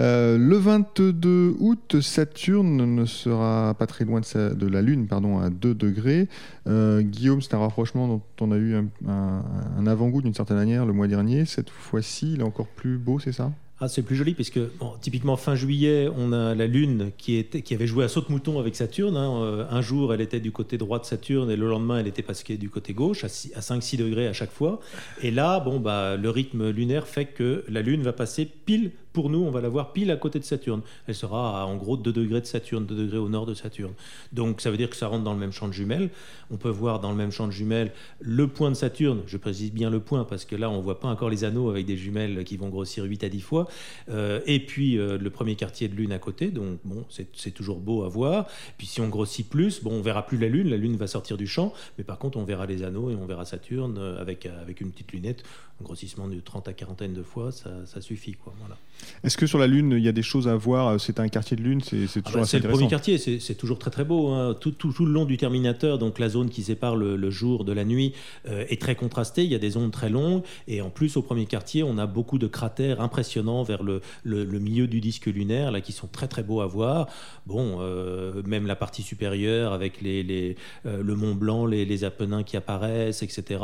Euh, 0.00 0.36
le 0.36 0.56
22 0.56 1.56
août, 1.58 2.00
Saturne 2.02 2.94
ne 2.94 3.04
sera 3.06 3.74
pas 3.78 3.86
très 3.86 4.04
loin 4.04 4.20
de, 4.20 4.66
la 4.66 4.82
Lune, 4.82 5.06
pardon, 5.06 5.38
à 5.38 5.48
2 5.48 5.74
degrés. 5.74 6.28
Euh, 6.66 7.00
Guillaume, 7.00 7.40
c'est 7.40 7.54
un 7.54 7.60
rapprochement 7.60 8.08
dont 8.08 8.22
on 8.40 8.52
a 8.52 8.56
eu 8.56 8.76
un 8.76 9.86
avant-goût 9.86 10.20
d'une 10.20 10.34
certaine 10.34 10.58
manière 10.58 10.84
le 10.84 10.92
mois 10.92 11.08
dernier. 11.08 11.46
Cette 11.46 11.70
fois-ci, 11.70 12.34
il 12.34 12.40
est 12.40 12.44
encore 12.44 12.68
plus 12.68 12.98
beau, 12.98 13.18
c'est 13.18 13.32
ça? 13.32 13.52
Ah, 13.84 13.88
c'est 13.88 14.02
plus 14.02 14.14
joli, 14.14 14.32
puisque 14.34 14.60
typiquement 15.00 15.36
fin 15.36 15.56
juillet, 15.56 16.08
on 16.16 16.32
a 16.32 16.54
la 16.54 16.68
Lune 16.68 17.10
qui, 17.18 17.44
avait 17.72 17.88
joué 17.88 18.04
à 18.04 18.08
saute-mouton 18.08 18.60
avec 18.60 18.76
Saturne. 18.76 19.16
Hein. 19.16 19.42
Euh, 19.42 19.64
un 19.68 19.80
jour, 19.80 20.14
elle 20.14 20.20
était 20.20 20.38
du 20.38 20.52
côté 20.52 20.78
droit 20.78 21.00
de 21.00 21.04
Saturne, 21.04 21.50
et 21.50 21.56
le 21.56 21.68
lendemain, 21.68 21.98
elle 21.98 22.06
était 22.06 22.22
passée 22.22 22.56
du 22.56 22.70
côté 22.70 22.92
gauche, 22.92 23.24
à, 23.24 23.26
5-6 23.26 23.96
degrés 23.96 24.28
à 24.28 24.32
chaque 24.32 24.52
fois. 24.52 24.78
Et 25.20 25.32
là, 25.32 25.58
bon, 25.58 25.80
bah, 25.80 26.16
le 26.16 26.30
rythme 26.30 26.70
lunaire 26.70 27.08
fait 27.08 27.24
que 27.24 27.64
la 27.68 27.82
Lune 27.82 28.02
va 28.02 28.12
passer 28.12 28.46
pile 28.46 28.92
pour 29.12 29.30
nous, 29.30 29.42
on 29.42 29.50
va 29.50 29.60
la 29.60 29.68
voir 29.68 29.92
pile 29.92 30.10
à 30.10 30.16
côté 30.16 30.38
de 30.38 30.44
Saturne. 30.44 30.82
Elle 31.06 31.14
sera 31.14 31.66
en 31.66 31.76
gros 31.76 31.96
2 31.96 32.12
degrés 32.12 32.40
de 32.40 32.46
Saturne, 32.46 32.86
2 32.86 32.94
degrés 32.94 33.18
au 33.18 33.28
nord 33.28 33.46
de 33.46 33.54
Saturne. 33.54 33.92
Donc 34.32 34.60
ça 34.60 34.70
veut 34.70 34.76
dire 34.76 34.90
que 34.90 34.96
ça 34.96 35.08
rentre 35.08 35.24
dans 35.24 35.34
le 35.34 35.38
même 35.38 35.52
champ 35.52 35.68
de 35.68 35.72
jumelles. 35.72 36.10
On 36.50 36.56
peut 36.56 36.70
voir 36.70 37.00
dans 37.00 37.10
le 37.10 37.16
même 37.16 37.30
champ 37.30 37.46
de 37.46 37.52
jumelles 37.52 37.92
le 38.20 38.48
point 38.48 38.70
de 38.70 38.76
Saturne. 38.76 39.22
Je 39.26 39.36
précise 39.36 39.72
bien 39.72 39.90
le 39.90 40.00
point 40.00 40.24
parce 40.24 40.44
que 40.44 40.56
là, 40.56 40.70
on 40.70 40.78
ne 40.78 40.82
voit 40.82 41.00
pas 41.00 41.08
encore 41.08 41.30
les 41.30 41.44
anneaux 41.44 41.68
avec 41.70 41.86
des 41.86 41.96
jumelles 41.96 42.44
qui 42.44 42.56
vont 42.56 42.68
grossir 42.68 43.04
8 43.04 43.24
à 43.24 43.28
10 43.28 43.40
fois. 43.40 43.68
Euh, 44.08 44.40
et 44.46 44.60
puis 44.60 44.98
euh, 44.98 45.18
le 45.18 45.30
premier 45.30 45.56
quartier 45.56 45.88
de 45.88 45.94
Lune 45.94 46.12
à 46.12 46.18
côté. 46.18 46.50
Donc 46.50 46.78
bon, 46.84 47.04
c'est 47.08 47.50
toujours 47.50 47.80
beau 47.80 48.04
à 48.04 48.08
voir. 48.08 48.46
Puis 48.78 48.86
si 48.86 49.00
on 49.00 49.08
grossit 49.08 49.48
plus, 49.48 49.82
bon, 49.82 49.92
on 49.92 50.02
verra 50.02 50.26
plus 50.26 50.38
la 50.38 50.48
Lune. 50.48 50.70
La 50.70 50.76
Lune 50.76 50.96
va 50.96 51.06
sortir 51.06 51.36
du 51.36 51.46
champ. 51.46 51.72
Mais 51.98 52.04
par 52.04 52.18
contre, 52.18 52.38
on 52.38 52.44
verra 52.44 52.66
les 52.66 52.82
anneaux 52.82 53.10
et 53.10 53.14
on 53.14 53.26
verra 53.26 53.44
Saturne 53.44 53.96
euh, 53.98 54.20
avec, 54.20 54.46
avec 54.46 54.80
une 54.80 54.90
petite 54.90 55.12
lunette. 55.12 55.42
Un 55.80 55.84
grossissement 55.84 56.28
de 56.28 56.38
30 56.40 56.68
à 56.68 56.72
40 56.72 57.02
de 57.02 57.22
fois, 57.22 57.52
ça, 57.52 57.70
ça 57.86 58.00
suffit. 58.00 58.32
Quoi, 58.32 58.54
voilà. 58.60 58.76
Est-ce 59.24 59.36
que 59.36 59.46
sur 59.46 59.58
la 59.58 59.66
Lune, 59.66 59.94
il 59.96 60.02
y 60.02 60.08
a 60.08 60.12
des 60.12 60.22
choses 60.22 60.48
à 60.48 60.56
voir 60.56 61.00
C'est 61.00 61.20
un 61.20 61.28
quartier 61.28 61.56
de 61.56 61.62
Lune, 61.62 61.80
c'est 61.80 62.06
ah 62.16 62.20
toujours 62.22 62.40
bah, 62.40 62.46
C'est 62.46 62.58
le 62.58 62.68
premier 62.68 62.88
quartier, 62.88 63.18
c'est 63.18 63.54
toujours 63.54 63.78
très 63.78 63.90
très 63.90 64.04
beau. 64.04 64.28
Hein. 64.28 64.56
Tout, 64.58 64.72
tout, 64.72 64.92
le 65.04 65.12
long 65.12 65.24
du 65.24 65.36
Terminateur, 65.36 65.98
donc 65.98 66.18
la 66.18 66.28
zone 66.28 66.50
qui 66.50 66.62
sépare 66.62 66.96
le, 66.96 67.30
jour 67.30 67.64
de 67.64 67.72
la 67.72 67.84
nuit 67.84 68.12
euh, 68.48 68.64
est 68.68 68.80
très 68.80 68.94
contrastée. 68.94 69.44
Il 69.44 69.50
y 69.50 69.54
a 69.54 69.58
des 69.58 69.70
zones 69.70 69.90
très 69.90 70.10
longues 70.10 70.42
et 70.68 70.80
en 70.80 70.90
plus 70.90 71.16
au 71.16 71.22
premier 71.22 71.46
quartier, 71.46 71.82
on 71.82 71.98
a 71.98 72.06
beaucoup 72.06 72.38
de 72.38 72.46
cratères 72.46 73.00
impressionnants 73.00 73.62
vers 73.62 73.82
le, 73.82 74.00
le, 74.24 74.58
milieu 74.58 74.86
du 74.86 75.00
disque 75.00 75.26
lunaire, 75.26 75.70
là 75.70 75.80
qui 75.80 75.92
sont 75.92 76.06
très 76.06 76.28
très 76.28 76.42
beaux 76.42 76.60
à 76.60 76.66
voir. 76.66 77.08
Bon, 77.46 77.78
euh, 77.80 78.42
même 78.44 78.66
la 78.66 78.76
partie 78.76 79.02
supérieure 79.02 79.72
avec 79.72 80.00
les, 80.00 80.22
les 80.22 80.56
euh, 80.86 81.02
le 81.02 81.14
Mont 81.14 81.34
Blanc, 81.34 81.66
les, 81.66 81.84
les 81.84 82.04
Apennins 82.04 82.42
qui 82.42 82.56
apparaissent, 82.56 83.22
etc. 83.22 83.60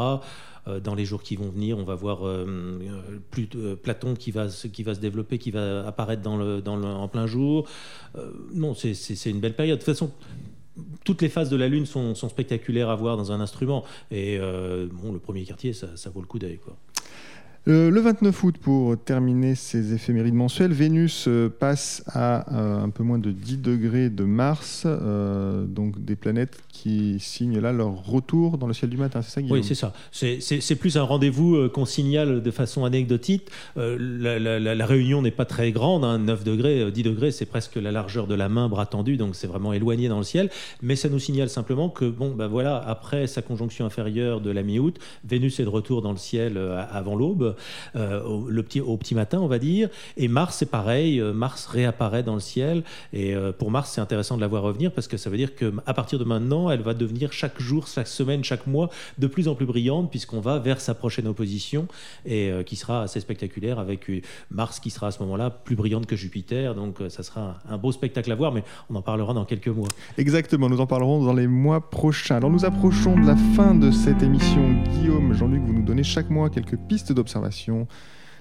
Euh, 0.67 0.81
dans 0.81 0.95
les 0.95 1.05
jours 1.05 1.23
qui 1.23 1.37
vont 1.37 1.50
venir, 1.50 1.79
on 1.79 1.85
va 1.85 1.95
voir 1.95 2.27
euh, 2.27 2.45
euh, 2.83 3.19
plus, 3.31 3.49
Platon 3.83 4.15
qui 4.15 4.31
va, 4.31 4.49
qui 4.73 4.83
va 4.83 4.95
se 4.95 5.00
développer, 5.00 5.38
qui 5.38 5.50
va 5.50 5.87
apparaître 5.87 6.23
dans 6.23 6.37
le, 6.37 6.61
dans 6.61 6.83
en 6.83 7.09
plein 7.09 7.27
jour. 7.27 7.69
non, 8.53 8.75
c'est 8.75 9.31
une 9.31 9.41
belle 9.41 9.55
période. 9.55 9.79
De 9.79 9.85
toute 9.85 9.93
façon, 9.95 10.11
toutes 11.05 11.23
les 11.23 11.29
phases 11.29 11.50
de 11.50 11.57
la 11.57 11.69
Lune 11.69 11.87
sont, 11.87 12.15
spectaculaires 12.15 12.91
à 12.91 12.97
voir 12.97 13.17
dans 13.17 13.33
un 13.33 13.41
instrument. 13.41 13.85
Et 14.11 14.38
bon, 14.38 15.12
le 15.12 15.19
premier 15.19 15.45
quartier, 15.45 15.73
ça, 15.73 15.97
ça 15.97 16.11
vaut 16.11 16.21
le 16.21 16.27
coup 16.27 16.38
d'œil. 16.38 16.59
Euh, 17.67 17.91
le 17.91 18.00
29 18.00 18.45
août, 18.45 18.55
pour 18.59 18.97
terminer 18.97 19.55
ces 19.55 19.93
éphémérides 19.93 20.35
mensuelles, 20.35 20.73
Vénus 20.73 21.27
euh, 21.29 21.50
passe 21.50 22.03
à 22.07 22.55
euh, 22.55 22.83
un 22.83 22.88
peu 22.88 23.03
moins 23.03 23.19
de 23.19 23.31
10 23.31 23.59
degrés 23.59 24.09
de 24.09 24.25
Mars, 24.25 24.87
donc 24.87 26.03
des 26.03 26.17
planètes 26.17 26.59
qui 26.71 27.19
signent 27.19 27.59
là 27.59 27.73
leur 27.73 28.07
retour 28.07 28.57
dans 28.57 28.67
le 28.67 28.73
ciel 28.73 28.91
du 28.91 28.97
matin, 28.97 29.21
c'est 29.21 29.33
ça 29.33 29.43
Guillaume 29.43 29.59
Oui, 29.59 29.65
c'est 29.65 29.75
ça. 29.75 29.93
C'est 30.12 30.77
plus 30.77 30.97
un 30.97 31.03
rendez-vous 31.03 31.69
qu'on 31.71 31.85
signale 31.85 32.43
de 32.43 32.50
façon 32.50 32.85
anecdotique. 32.85 33.49
La, 33.77 34.87
réunion 34.87 35.21
n'est 35.21 35.31
pas 35.31 35.45
très 35.45 35.73
grande, 35.73 36.03
9 36.03 36.41
hein, 36.41 36.43
degrés, 36.45 36.91
10 36.91 37.03
degrés, 37.03 37.33
c'est 37.33 37.47
presque 37.47 37.77
la 37.77 37.93
largeur 37.93 38.27
de 38.27 38.35
la 38.35 38.49
main, 38.49 38.69
bras 38.69 38.87
tendu, 38.87 39.17
donc 39.17 39.35
c'est 39.35 39.47
vraiment 39.47 39.73
éloigné 39.73 40.09
dans 40.09 40.19
le 40.19 40.25
ciel. 40.25 40.50
Mais 40.83 40.97
ça 40.97 41.09
nous 41.09 41.19
signale 41.19 41.49
simplement 41.49 41.91
que, 41.91 42.05
bon, 42.05 42.35
ben 42.35 42.47
voilà, 42.47 42.79
après 42.79 43.27
sa 43.27 43.43
conjonction 43.43 43.85
inférieure 43.85 44.41
de 44.41 44.50
la 44.50 44.62
mi-août, 44.62 44.99
Vénus 45.25 45.61
est 45.61 45.65
de 45.65 45.69
retour 45.69 46.03
dans 46.03 46.12
le 46.12 46.19
ciel 46.19 46.59
avant 46.91 47.17
l'aube. 47.17 47.48
Euh, 47.97 48.23
au, 48.23 48.49
le 48.49 48.62
petit, 48.62 48.81
au 48.81 48.97
petit 48.97 49.14
matin, 49.14 49.38
on 49.40 49.47
va 49.47 49.59
dire. 49.59 49.88
Et 50.17 50.28
Mars, 50.28 50.57
c'est 50.59 50.71
pareil. 50.71 51.21
Euh, 51.21 51.33
Mars 51.33 51.66
réapparaît 51.66 52.22
dans 52.22 52.35
le 52.35 52.40
ciel. 52.40 52.83
Et 53.12 53.35
euh, 53.35 53.53
pour 53.53 53.70
Mars, 53.70 53.92
c'est 53.94 54.01
intéressant 54.01 54.37
de 54.37 54.40
la 54.40 54.46
voir 54.46 54.62
revenir 54.62 54.92
parce 54.92 55.09
que 55.09 55.16
ça 55.16 55.31
veut 55.31 55.37
dire 55.37 55.55
qu'à 55.55 55.94
partir 55.94 56.18
de 56.18 56.25
maintenant, 56.25 56.70
elle 56.70 56.83
va 56.83 56.94
devenir 56.94 57.33
chaque 57.33 57.61
jour, 57.61 57.87
chaque 57.87 58.09
semaine, 58.09 58.44
chaque 58.44 58.66
mois 58.66 58.90
de 59.18 59.27
plus 59.27 59.49
en 59.49 59.55
plus 59.55 59.66
brillante 59.66 60.11
puisqu'on 60.11 60.40
va 60.40 60.59
vers 60.59 60.81
sa 60.81 60.94
prochaine 60.94 61.27
opposition 61.27 61.87
et 62.27 62.53
qui 62.66 62.77
sera 62.77 63.03
assez 63.03 63.20
spectaculaire 63.20 63.79
avec 63.79 64.11
Mars 64.51 64.81
qui 64.81 64.90
sera 64.90 65.09
à 65.09 65.11
ce 65.11 65.20
moment-là 65.22 65.51
plus 65.51 65.77
brillante 65.77 66.07
que 66.07 66.16
Jupiter. 66.16 66.75
Donc 66.75 66.99
ça 67.09 67.22
sera 67.22 67.59
un, 67.68 67.79
beau 67.79 67.92
spectacle 67.92 68.31
à 68.33 68.35
voir, 68.35 68.53
mais 68.53 68.62
on 68.90 68.94
en 68.94 69.03
parlera 69.03 69.35
dans 69.35 69.44
quelques 69.44 69.68
mois. 69.68 69.88
Exactement, 70.16 70.68
nous 70.68 70.81
en 70.81 70.87
parlerons 70.87 71.25
dans 71.25 71.35
les 71.35 71.46
mois 71.46 71.88
prochains. 71.90 72.37
Alors 72.37 72.51
nous 72.51 72.64
approchons 72.64 73.18
de 73.20 73.27
la 73.27 73.37
fin 73.37 73.75
de 73.75 73.90
cette 73.90 74.22
émission. 74.22 74.62
Guillaume, 74.92 75.33
Jean-Luc, 75.35 75.62
vous 75.62 75.72
nous 75.72 75.85
donnez 75.85 76.03
chaque 76.03 76.31
mois 76.31 76.51
quelques 76.51 76.77
pistes 76.77 77.12
d'observation 77.12 77.38
d'observation 77.38 77.87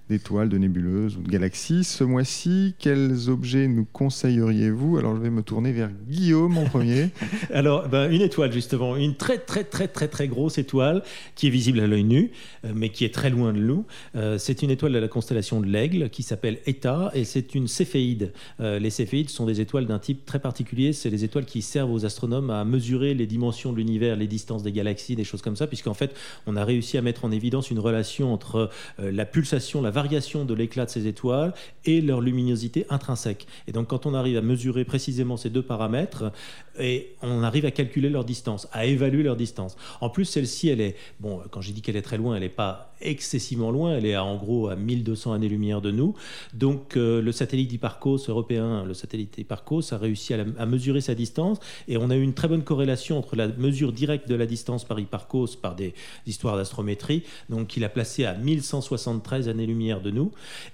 d'étoiles, 0.10 0.50
de 0.50 0.58
nébuleuses 0.58 1.18
ou 1.18 1.22
de 1.22 1.30
galaxies. 1.30 1.84
Ce 1.84 2.04
mois-ci, 2.04 2.76
quels 2.80 3.30
objets 3.30 3.68
nous 3.68 3.86
conseilleriez-vous? 3.86 4.98
Alors, 4.98 5.16
je 5.16 5.22
vais 5.22 5.30
me 5.30 5.42
tourner 5.42 5.72
vers 5.72 5.90
Guillaume 6.08 6.58
en 6.58 6.66
premier. 6.66 7.10
Alors, 7.54 7.90
ben, 7.90 8.10
une 8.12 8.22
étoile, 8.22 8.52
justement. 8.52 8.96
Une 8.96 9.16
très, 9.16 9.38
très, 9.38 9.64
très, 9.64 9.88
très, 9.88 10.08
très 10.08 10.28
grosse 10.28 10.58
étoile 10.58 11.04
qui 11.36 11.48
est 11.48 11.50
visible 11.50 11.80
à 11.80 11.88
l'œil 11.88 12.04
nu, 12.04 12.32
euh, 12.66 12.72
mais 12.74 12.90
qui 12.90 13.04
est 13.04 13.14
très 13.14 13.30
loin 13.30 13.54
de 13.54 13.60
nous. 13.60 13.86
Euh, 14.16 14.38
c'est 14.38 14.62
une 14.62 14.70
étoile 14.70 14.94
de 14.94 15.00
la 15.00 15.08
constellation 15.08 15.60
de 15.60 15.68
l'Aigle 15.68 16.10
qui 16.10 16.24
s'appelle 16.24 16.60
Eta 16.66 17.12
et 17.14 17.26
c'est 17.26 17.56
une 17.56 17.68
céphéide. 17.68 18.32
Euh, 18.60 18.80
les 18.80 18.90
céphéides 18.90 19.30
sont 19.30 19.46
des 19.46 19.60
étoiles 19.60 19.88
d'un 19.88 20.00
type 20.00 20.26
très 20.26 20.40
particulier. 20.40 20.94
C'est 20.94 21.10
les 21.10 21.24
étoiles 21.24 21.46
qui 21.46 21.62
servent 21.62 21.92
aux 21.92 22.06
astronomes 22.06 22.50
à 22.50 22.64
mesurer 22.64 23.14
les 23.14 23.28
dimensions 23.28 23.74
de 23.74 23.78
l'univers, 23.78 24.16
les 24.16 24.28
distances 24.28 24.64
des 24.64 24.72
galaxies, 24.72 25.16
des 25.16 25.24
choses 25.24 25.42
comme 25.42 25.56
ça, 25.56 25.68
puisqu'en 25.68 25.94
fait, 25.94 26.16
on 26.46 26.56
a 26.56 26.64
réussi 26.64 26.98
à 26.98 27.02
mettre 27.02 27.26
en 27.26 27.32
évidence 27.32 27.72
une 27.72 27.80
relation 27.80 28.34
entre 28.34 28.70
la 29.00 29.26
pulsation, 29.26 29.82
la 29.82 29.92
variation 29.98 30.46
de 30.46 30.54
l'éclat 30.54 30.86
de 30.86 30.92
ces 30.92 31.08
étoiles 31.08 31.54
et 31.86 32.02
leur 32.02 32.22
luminosité 32.22 32.86
intrinsèque. 32.90 33.48
Et 33.68 33.72
donc 33.72 33.88
quand 33.88 34.06
on 34.06 34.14
arrive 34.14 34.38
à 34.38 34.42
mesurer 34.42 34.86
précisément 34.86 35.38
ces 35.38 35.50
deux 35.50 35.64
paramètres, 35.64 36.32
et 36.80 37.16
on 37.24 37.42
arrive 37.42 37.66
à 37.66 37.72
calculer 37.72 38.10
leur 38.10 38.24
distance, 38.24 38.68
à 38.72 38.86
évaluer 38.86 39.24
leur 39.24 39.36
distance. 39.36 39.76
En 40.00 40.12
plus, 40.12 40.26
celle-ci, 40.26 40.70
elle 40.70 40.82
est, 40.82 40.96
bon, 41.20 41.42
quand 41.50 41.62
j'ai 41.62 41.74
dit 41.74 41.82
qu'elle 41.82 41.96
est 41.96 42.04
très 42.04 42.18
loin, 42.18 42.36
elle 42.36 42.44
n'est 42.44 42.50
pas 42.50 42.94
excessivement 43.02 43.72
loin, 43.72 43.96
elle 43.98 44.06
est 44.06 44.16
à, 44.16 44.24
en 44.24 44.36
gros 44.36 44.68
à 44.68 44.76
1200 44.76 45.34
années-lumière 45.34 45.82
de 45.82 45.92
nous. 45.92 46.16
Donc 46.54 46.98
euh, 46.98 47.22
le 47.22 47.32
satellite 47.32 47.72
Hipparcos 47.74 48.28
européen, 48.28 48.84
le 48.86 48.94
satellite 48.94 49.38
Hipparcos, 49.38 49.94
a 49.94 49.98
réussi 49.98 50.34
à, 50.34 50.66
mesurer 50.66 51.02
sa 51.02 51.16
distance 51.16 51.60
et 51.88 51.98
on 51.98 52.10
a 52.10 52.16
eu 52.16 52.22
une 52.22 52.34
très 52.34 52.48
bonne 52.48 52.64
corrélation 52.64 53.18
entre 53.18 53.36
la 53.36 53.48
mesure 53.48 53.92
directe 53.92 54.28
de 54.28 54.36
la 54.36 54.46
distance 54.46 54.84
par 54.84 55.00
Hipparcos 55.00 55.56
par 55.62 55.76
des 55.76 55.94
histoires 56.26 56.58
d'astrométrie, 56.58 57.24
donc 57.50 57.78
il 57.78 57.84
a 57.84 57.90
placé 57.90 58.26
à 58.26 58.34
1173 58.34 59.50
années-lumière 59.50 60.02
de 60.02 60.12
nous. 60.12 60.32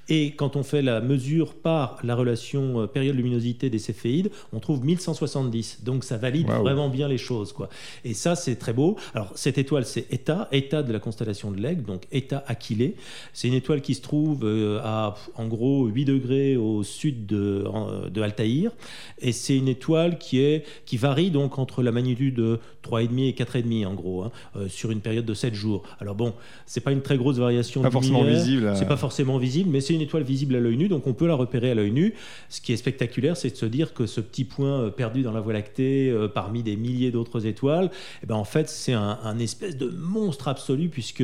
Et 0.09 0.31
quand 0.36 0.55
on 0.55 0.63
fait 0.63 0.81
la 0.81 1.01
mesure 1.01 1.53
par 1.53 1.97
la 2.03 2.15
relation 2.15 2.81
euh, 2.81 2.88
période-luminosité 2.88 3.69
des 3.69 3.79
céphéides, 3.79 4.31
on 4.51 4.59
trouve 4.59 4.83
1170. 4.83 5.83
Donc 5.83 6.03
ça 6.03 6.17
valide 6.17 6.47
vraiment 6.47 6.89
bien 6.89 7.07
les 7.07 7.17
choses. 7.17 7.53
Quoi. 7.53 7.69
Et 8.03 8.13
ça, 8.13 8.36
c'est 8.36 8.55
très 8.55 8.73
beau. 8.73 8.97
Alors 9.13 9.31
cette 9.36 9.57
étoile, 9.57 9.86
c'est 9.86 10.12
Eta, 10.12 10.47
Eta 10.51 10.83
de 10.83 10.93
la 10.93 10.99
constellation 10.99 11.51
de 11.51 11.57
l'Aigle, 11.57 11.83
donc 11.83 12.03
Eta 12.13 12.43
Aquilée. 12.47 12.95
C'est 13.34 13.47
une 13.47 13.54
étoile 13.54 13.82
qui 13.82 13.95
se 13.95 14.02
trouve 14.02 14.43
euh, 14.43 14.80
à 14.84 15.15
en 15.36 15.47
gros 15.47 15.88
8 15.88 16.06
degrés 16.06 16.56
au 16.56 16.84
sud 16.84 17.26
de, 17.26 17.65
de 18.10 18.21
Altaïr. 18.21 18.71
Et 19.19 19.32
c'est 19.32 19.58
une 19.58 19.67
étoile 19.67 20.17
qui, 20.17 20.39
est, 20.39 20.65
qui 20.86 20.97
varie 20.97 21.32
donc 21.32 21.60
entre 21.60 21.84
la 21.84 21.91
magnitude 21.91 22.36
de 22.36 22.60
3,5 22.84 23.30
et 23.30 23.32
4,5 23.32 23.86
en 23.86 23.93
gros, 23.93 24.23
hein, 24.23 24.32
euh, 24.56 24.67
sur 24.67 24.91
une 24.91 25.02
période 25.02 25.26
de 25.26 25.34
7 25.34 25.54
jours. 25.54 25.84
Alors 25.99 26.15
bon, 26.15 26.34
c'est 26.65 26.82
pas 26.82 26.91
une 26.91 27.02
très 27.02 27.17
grosse 27.17 27.38
variation. 27.38 27.82
Pas 27.82 27.91
forcément 27.91 28.23
visible. 28.23 28.73
C'est 28.76 28.88
pas 28.88 28.97
forcément 28.97 29.38
visible, 29.38 29.69
mais 29.69 29.82
c'est 29.82 29.93
une 29.93 30.02
étoile 30.02 30.23
visible 30.23 30.56
à 30.56 30.60
l'œil 30.60 30.78
nu, 30.78 30.88
donc 30.88 31.08
on 31.08 31.13
peut 31.13 31.28
la 31.28 31.36
repérer 31.36 31.71
à 31.71 31.76
l'œil 31.76 31.91
nu. 31.91 32.13
Ce 32.49 32.62
qui 32.62 32.73
est 32.73 32.78
spectaculaire, 32.78 33.38
c'est 33.38 33.52
de 33.52 33.56
se 33.56 33.65
dire 33.65 33.93
que 33.93 34.06
ce 34.06 34.21
petit 34.21 34.43
point 34.43 34.89
perdu 34.89 35.23
dans 35.23 35.32
la 35.32 35.41
Voie 35.41 35.54
lactée, 35.54 36.10
euh, 36.10 36.28
parmi 36.28 36.63
des 36.63 36.76
milliers 36.76 37.12
d'autres 37.12 37.45
étoiles, 37.45 37.91
eh 38.23 38.26
ben 38.26 38.36
en 38.36 38.43
fait 38.43 38.69
c'est 38.69 38.93
un, 38.93 39.39
espèce 39.39 39.78
de 39.78 39.88
monstre 39.88 40.47
absolu 40.47 40.89
puisque 40.89 41.23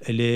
elle 0.00 0.20
est 0.20 0.29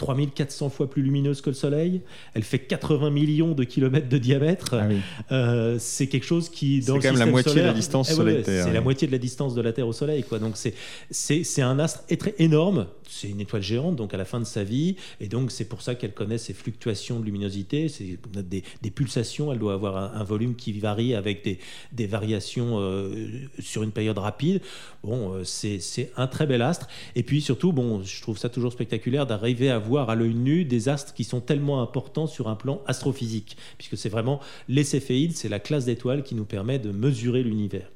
3400 0.00 0.70
fois 0.70 0.88
plus 0.88 1.02
lumineuse 1.02 1.42
que 1.42 1.50
le 1.50 1.54
Soleil. 1.54 2.00
Elle 2.34 2.42
fait 2.42 2.58
80 2.58 3.10
millions 3.10 3.52
de 3.52 3.64
kilomètres 3.64 4.08
de 4.08 4.18
diamètre. 4.18 4.74
Ah 4.74 5.34
euh, 5.34 5.76
c'est 5.78 6.06
quelque 6.06 6.24
chose 6.24 6.48
qui, 6.48 6.80
dans 6.80 6.94
le 6.96 7.02
quand 7.02 7.10
même 7.10 7.18
la 7.18 7.26
moitié 7.26 7.54
de 7.54 7.66
la 7.66 7.72
distance 7.74 8.10
eh 8.10 8.14
Soleil-Terre. 8.14 8.64
c'est 8.64 8.72
la 8.72 8.80
moitié 8.80 9.06
de 9.06 9.12
la 9.12 9.18
distance 9.18 9.54
de 9.54 9.60
la 9.60 9.72
Terre 9.72 9.86
au 9.86 9.92
Soleil. 9.92 10.24
Quoi. 10.24 10.38
Donc 10.38 10.56
c'est, 10.56 10.74
c'est, 11.10 11.62
un 11.62 11.78
astre 11.78 12.04
très 12.18 12.34
énorme 12.38 12.86
c'est 13.10 13.28
une 13.28 13.40
étoile 13.40 13.62
géante, 13.62 13.96
donc 13.96 14.14
à 14.14 14.16
la 14.16 14.24
fin 14.24 14.38
de 14.38 14.44
sa 14.44 14.64
vie, 14.64 14.96
et 15.20 15.28
donc 15.28 15.50
c'est 15.50 15.64
pour 15.64 15.82
ça 15.82 15.94
qu'elle 15.94 16.14
connaît 16.14 16.38
ces 16.38 16.54
fluctuations 16.54 17.18
de 17.18 17.24
luminosité, 17.24 17.88
c'est 17.88 18.18
des, 18.32 18.62
des, 18.82 18.90
pulsations, 18.90 19.52
elle 19.52 19.58
doit 19.58 19.74
avoir 19.74 20.16
un, 20.16 20.24
volume 20.24 20.54
qui 20.54 20.72
varie 20.72 21.14
avec 21.14 21.44
des, 21.44 21.58
des 21.92 22.06
variations 22.06 22.78
euh, 22.78 23.28
sur 23.58 23.82
une 23.82 23.90
période 23.90 24.18
rapide. 24.18 24.60
Bon, 25.02 25.34
euh, 25.34 25.44
c'est 25.44 26.12
un 26.16 26.26
très 26.26 26.46
bel 26.46 26.62
astre. 26.62 26.86
Et 27.16 27.22
puis 27.22 27.40
surtout, 27.40 27.72
bon, 27.72 28.02
je 28.02 28.22
trouve 28.22 28.38
ça 28.38 28.48
toujours 28.48 28.72
spectaculaire 28.72 29.26
d'arriver 29.26 29.70
à 29.70 29.78
voir 29.78 30.08
à 30.10 30.14
l'œil 30.14 30.34
nu 30.34 30.64
des 30.64 30.88
astres 30.88 31.12
qui 31.12 31.24
sont 31.24 31.40
tellement 31.40 31.82
importants 31.82 32.26
sur 32.26 32.48
un 32.48 32.56
plan 32.56 32.82
astrophysique, 32.86 33.56
puisque 33.76 33.96
c'est 33.96 34.08
vraiment 34.08 34.40
les 34.68 34.84
céphéides, 34.84 35.36
c'est 35.36 35.48
la 35.48 35.58
classe 35.58 35.84
d'étoiles 35.84 36.22
qui 36.22 36.34
nous 36.34 36.44
permet 36.44 36.78
de 36.78 36.90
mesurer 36.90 37.42
l'univers. 37.42 37.90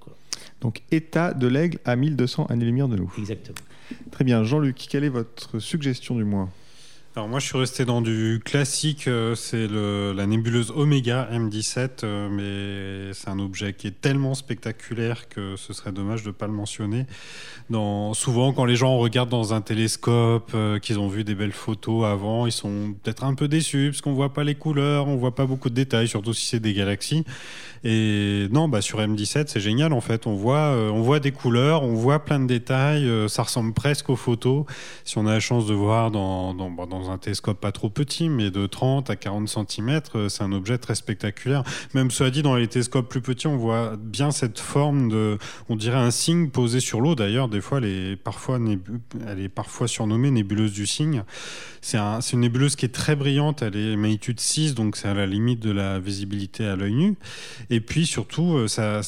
Donc 0.61 0.83
état 0.91 1.35
de 1.35 1.47
l'aigle 1.47 1.79
à 1.85 1.95
1200 1.95 2.47
années-lumière 2.47 2.89
de 2.89 2.97
nous. 2.97 3.13
Exactement. 3.19 3.59
Très 4.11 4.25
bien. 4.25 4.45
Jean-Luc, 4.45 4.87
quelle 4.89 5.05
est 5.05 5.09
votre 5.09 5.59
suggestion 5.59 6.15
du 6.17 6.25
mois? 6.25 6.49
Alors 7.17 7.29
moi 7.29 7.39
je 7.39 7.47
suis 7.47 7.57
resté 7.57 7.85
dans 7.85 8.01
du 8.01 8.43
classique, 8.45 9.07
euh, 9.07 9.37
c'est 9.37 9.69
la 9.69 10.27
nébuleuse 10.27 10.73
Omega 10.75 11.29
M17, 11.33 12.03
euh, 12.03 12.29
mais 12.29 13.15
c'est 13.15 13.29
un 13.29 13.39
objet 13.39 13.73
qui 13.73 13.87
est 13.87 14.01
tellement 14.01 14.35
spectaculaire 14.35 15.29
que 15.29 15.55
ce 15.55 15.73
serait 15.73 15.93
dommage 15.93 16.25
de 16.25 16.31
ne 16.31 16.33
pas 16.33 16.49
le 16.49 16.53
mentionner. 16.53 17.07
Souvent 17.71 18.53
quand 18.53 18.65
les 18.65 18.75
gens 18.75 18.99
regardent 18.99 19.31
dans 19.31 19.55
un 19.55 19.61
télescope, 19.61 20.51
euh, 20.57 20.81
qu'ils 20.81 20.99
ont 20.99 21.07
vu 21.07 21.23
des 21.23 21.37
belles 21.37 21.53
photos 21.53 22.05
avant, 22.05 22.47
ils 22.47 22.53
sont 22.53 22.97
peut-être 23.01 23.23
un 23.23 23.35
peu 23.37 23.47
déçus 23.47 23.91
parce 23.93 24.01
qu'on 24.01 24.13
voit 24.13 24.33
pas 24.33 24.43
les 24.43 24.57
couleurs, 24.57 25.07
on 25.07 25.15
voit 25.15 25.37
pas 25.37 25.47
beaucoup 25.47 25.71
de 25.71 25.75
détails, 25.77 26.09
surtout 26.09 26.35
si 26.35 26.47
c'est 26.47 26.59
des 26.59 26.75
galaxies. 26.75 27.25
Et 27.85 28.49
non, 28.51 28.69
bah 28.69 28.81
sur 28.81 29.01
M17 29.01 29.45
c'est 29.49 29.61
génial 29.61 29.93
en 29.93 30.01
fait, 30.01 30.27
on 30.27 30.35
voit, 30.35 30.71
on 30.71 31.03
voit 31.03 31.21
des 31.21 31.33
couleurs, 31.33 31.83
on 31.83 31.95
voit 31.95 32.25
plein 32.25 32.41
de 32.41 32.47
détails, 32.47 33.09
ça 33.29 33.43
ressemble 33.43 33.75
presque 33.75 34.11
aux 34.11 34.17
photos. 34.17 34.65
Si 35.05 35.19
on 35.19 35.27
a 35.27 35.33
la 35.33 35.41
chance 35.41 35.67
de 35.67 35.75
voir 35.75 36.11
dans, 36.11 36.55
dans 36.55 37.11
un 37.11 37.19
télescope 37.19 37.61
pas 37.61 37.73
trop 37.73 37.91
petit, 37.91 38.29
mais 38.29 38.51
de 38.51 38.67
30 38.67 39.11
à 39.11 39.17
40 39.17 39.49
cm, 39.49 40.01
euh, 40.15 40.29
c'est 40.29 40.43
un 40.43 40.53
objet 40.53 40.79
très 40.79 40.95
spectaculaire. 40.95 41.63
Même 41.95 42.11
cela 42.11 42.31
dit, 42.31 42.43
dans 42.43 42.57
les 42.57 42.69
télescopes 42.69 43.09
plus 43.09 43.21
petits, 43.21 43.47
on 43.47 43.57
voit 43.57 43.97
bien 43.97 44.31
cette 44.31 44.59
forme 44.59 45.09
de, 45.09 45.39
on 45.69 45.77
dirait 45.77 45.99
un 45.99 46.11
signe 46.11 46.51
posé 46.51 46.81
sur 46.81 47.01
l'eau. 47.01 47.15
D'ailleurs, 47.15 47.49
des 47.49 47.61
fois, 47.61 47.79
elle 47.79 47.85
est 47.85 48.17
parfois, 48.17 48.59
elle 49.27 49.41
est 49.41 49.49
parfois 49.49 49.89
surnommée 49.89 50.31
nébuleuse 50.31 50.73
du 50.73 50.87
cygne. 50.87 51.25
C'est 51.81 51.99
une 51.99 52.41
nébuleuse 52.41 52.77
qui 52.77 52.87
est 52.87 52.95
très 52.95 53.15
brillante, 53.15 53.61
elle 53.61 53.77
est 53.77 53.95
magnitude 53.97 54.41
6, 54.41 54.75
donc 54.75 54.97
c'est 54.97 55.09
à 55.09 55.13
la 55.13 55.27
limite 55.27 55.61
de 55.61 55.71
la 55.71 55.99
visibilité 55.99 56.65
à 56.65 56.77
l'œil 56.77 56.95
nu. 56.95 57.17
Puis 57.81 58.07
surtout, 58.07 58.57
euh, 58.57 59.03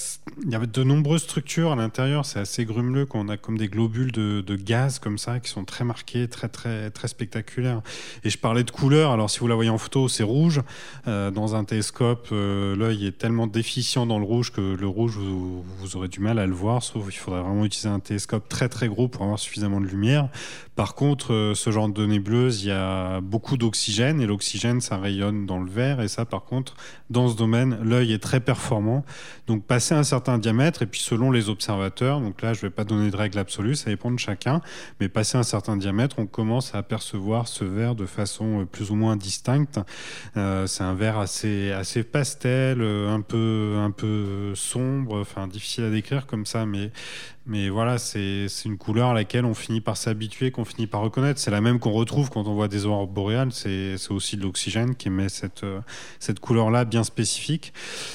il 0.44 0.50
y 0.50 0.55
a 0.55 0.59
de 0.59 0.83
nombreuses 0.83 1.22
structures 1.22 1.72
à 1.72 1.76
l'intérieur, 1.76 2.24
c'est 2.24 2.40
assez 2.40 2.64
grumeleux, 2.64 3.07
qu'on 3.07 3.29
a 3.29 3.37
comme 3.37 3.59
des 3.59 3.68
globules 3.68 4.12
de, 4.12 4.57
gaz 4.57 4.98
comme 4.98 5.18
ça, 5.18 5.40
qui 5.40 5.50
sont 5.50 5.64
très 5.64 5.85
marqués, 5.85 6.29
très 6.29 6.48
très 6.48 6.90
très 6.90 7.09
spectaculaires. 7.09 7.83
Et 8.24 8.31
je 8.31 8.38
parlais 8.38 8.64
de 8.64 8.70
couleur. 8.70 9.12
Alors, 9.12 9.31
si 9.31 9.40
vous 9.40 9.46
la 9.46 9.55
voyez 9.55 9.70
en 9.70 9.79
photo, 9.79 10.09
c'est 10.09 10.22
rouge. 10.22 10.62
Euh, 11.07 11.31
dans 11.31 11.55
un 11.55 11.64
télescope, 11.64 12.29
euh, 12.33 12.74
l'œil 12.76 13.07
est 13.07 13.18
tellement 13.18 13.46
déficient 13.46 14.07
dans 14.07 14.18
le 14.18 14.24
rouge 14.24 14.52
que 14.52 14.61
le 14.61 14.87
rouge, 14.88 15.16
vous, 15.16 15.96
aurez 15.96 16.09
du 16.09 16.20
mal 16.20 16.38
à 16.38 16.46
le 16.46 16.55
voir. 16.55 16.83
Sauf 16.83 17.05
il 17.09 17.16
faudrait 17.16 17.42
vraiment 17.42 17.64
utiliser 17.64 17.88
un 17.88 18.00
télescope 18.00 18.48
très 18.48 18.68
très 18.68 18.88
gros 18.88 19.09
pour 19.09 19.22
avoir 19.22 19.38
suffisamment 19.38 19.81
de 19.81 19.87
lumière. 19.87 20.29
Par 20.74 20.94
contre, 20.94 21.52
ce 21.55 21.70
genre 21.70 21.88
de 21.88 22.05
nébuleuse, 22.05 22.62
il 22.62 22.68
y 22.68 22.72
a 22.72 23.20
beaucoup 23.22 23.57
d'oxygène 23.57 24.20
et 24.20 24.26
l'oxygène, 24.26 24.83
ça 24.83 24.98
rayonne 24.98 25.46
dans 25.46 25.59
le 25.59 25.70
verre. 25.70 26.02
Et 26.02 26.09
ça, 26.09 26.26
par 26.26 26.44
contre, 26.44 26.74
dans 27.09 27.29
ce 27.29 27.37
domaine, 27.37 27.79
l'œil 27.83 28.12
est 28.12 28.22
très 28.22 28.40
performant. 28.40 28.56
Donc, 29.47 29.64
passer 29.64 29.95
un 29.95 30.03
certain 30.03 30.38
diamètre 30.38 30.83
et 30.83 30.87
puis 30.87 31.01
selon 31.01 31.31
les 31.31 31.49
observateurs, 31.49 32.21
donc 32.21 32.42
là, 32.42 32.53
je 32.53 32.59
ne 32.59 32.62
vais 32.62 32.71
pas 32.71 32.85
donner 32.85 33.11
de 33.11 33.16
règle 33.16 33.38
absolue, 33.38 33.75
ça 33.75 33.90
dépend 33.90 34.11
de 34.11 34.19
chacun, 34.19 34.61
mais 35.01 35.09
passer 35.09 35.38
un 35.38 35.42
certain 35.42 35.77
diamètre, 35.77 36.16
on 36.19 36.27
commence 36.27 36.75
à 36.75 36.79
apercevoir 36.79 37.49
ce 37.49 37.64
verre 37.64 37.95
de 37.95 38.07
façon 38.07 38.62
euh, 38.62 38.64
plus 38.64 38.90
ou 38.90 38.95
moins 38.95 39.16
distincte. 39.16 39.81
Euh, 40.37 40.66
c'est 40.66 40.85
un 40.85 40.95
verre 40.95 41.19
assez, 41.19 41.73
assez 41.73 42.03
pastel, 42.03 42.81
euh, 42.81 43.11
un 43.11 43.21
peu, 43.21 43.77
un 43.79 43.90
peu 43.90 44.55
sombre, 44.55 45.21
enfin 45.21 45.47
difficile 45.47 45.85
à 45.85 45.90
décrire 45.90 46.27
comme 46.27 46.47
ça, 46.47 46.66
mais 46.66 46.90
mais 47.48 47.68
voilà, 47.68 47.96
c'est 47.98 48.48
une 48.64 48.76
couleur 48.76 49.11
à 49.11 49.14
laquelle 49.14 49.44
on 49.44 49.54
finit 49.54 49.80
par 49.80 49.96
s'habituer, 49.96 50.50
qu'on 50.50 50.64
finit 50.64 50.88
par 50.88 51.00
reconnaître. 51.00 51.38
C'est 51.38 51.52
la 51.52 51.61
même 51.61 51.78
qu'on 51.78 51.92
retrouve 51.92 52.28
quand 52.28 52.48
on 52.48 52.54
voit 52.54 52.66
des 52.66 52.87
aurores 52.87 53.06
boréales. 53.06 53.52
C'est 53.52 53.94
aussi 54.11 54.37
de 54.37 54.42
l'oxygène 54.42 54.96
qui 54.96 55.06
émet 55.06 55.28
cette, 55.28 55.62
euh, 55.62 55.80
cette 56.18 56.40
couleur-là 56.40 56.85
bien 56.85 57.04
spécifique. 57.04 57.72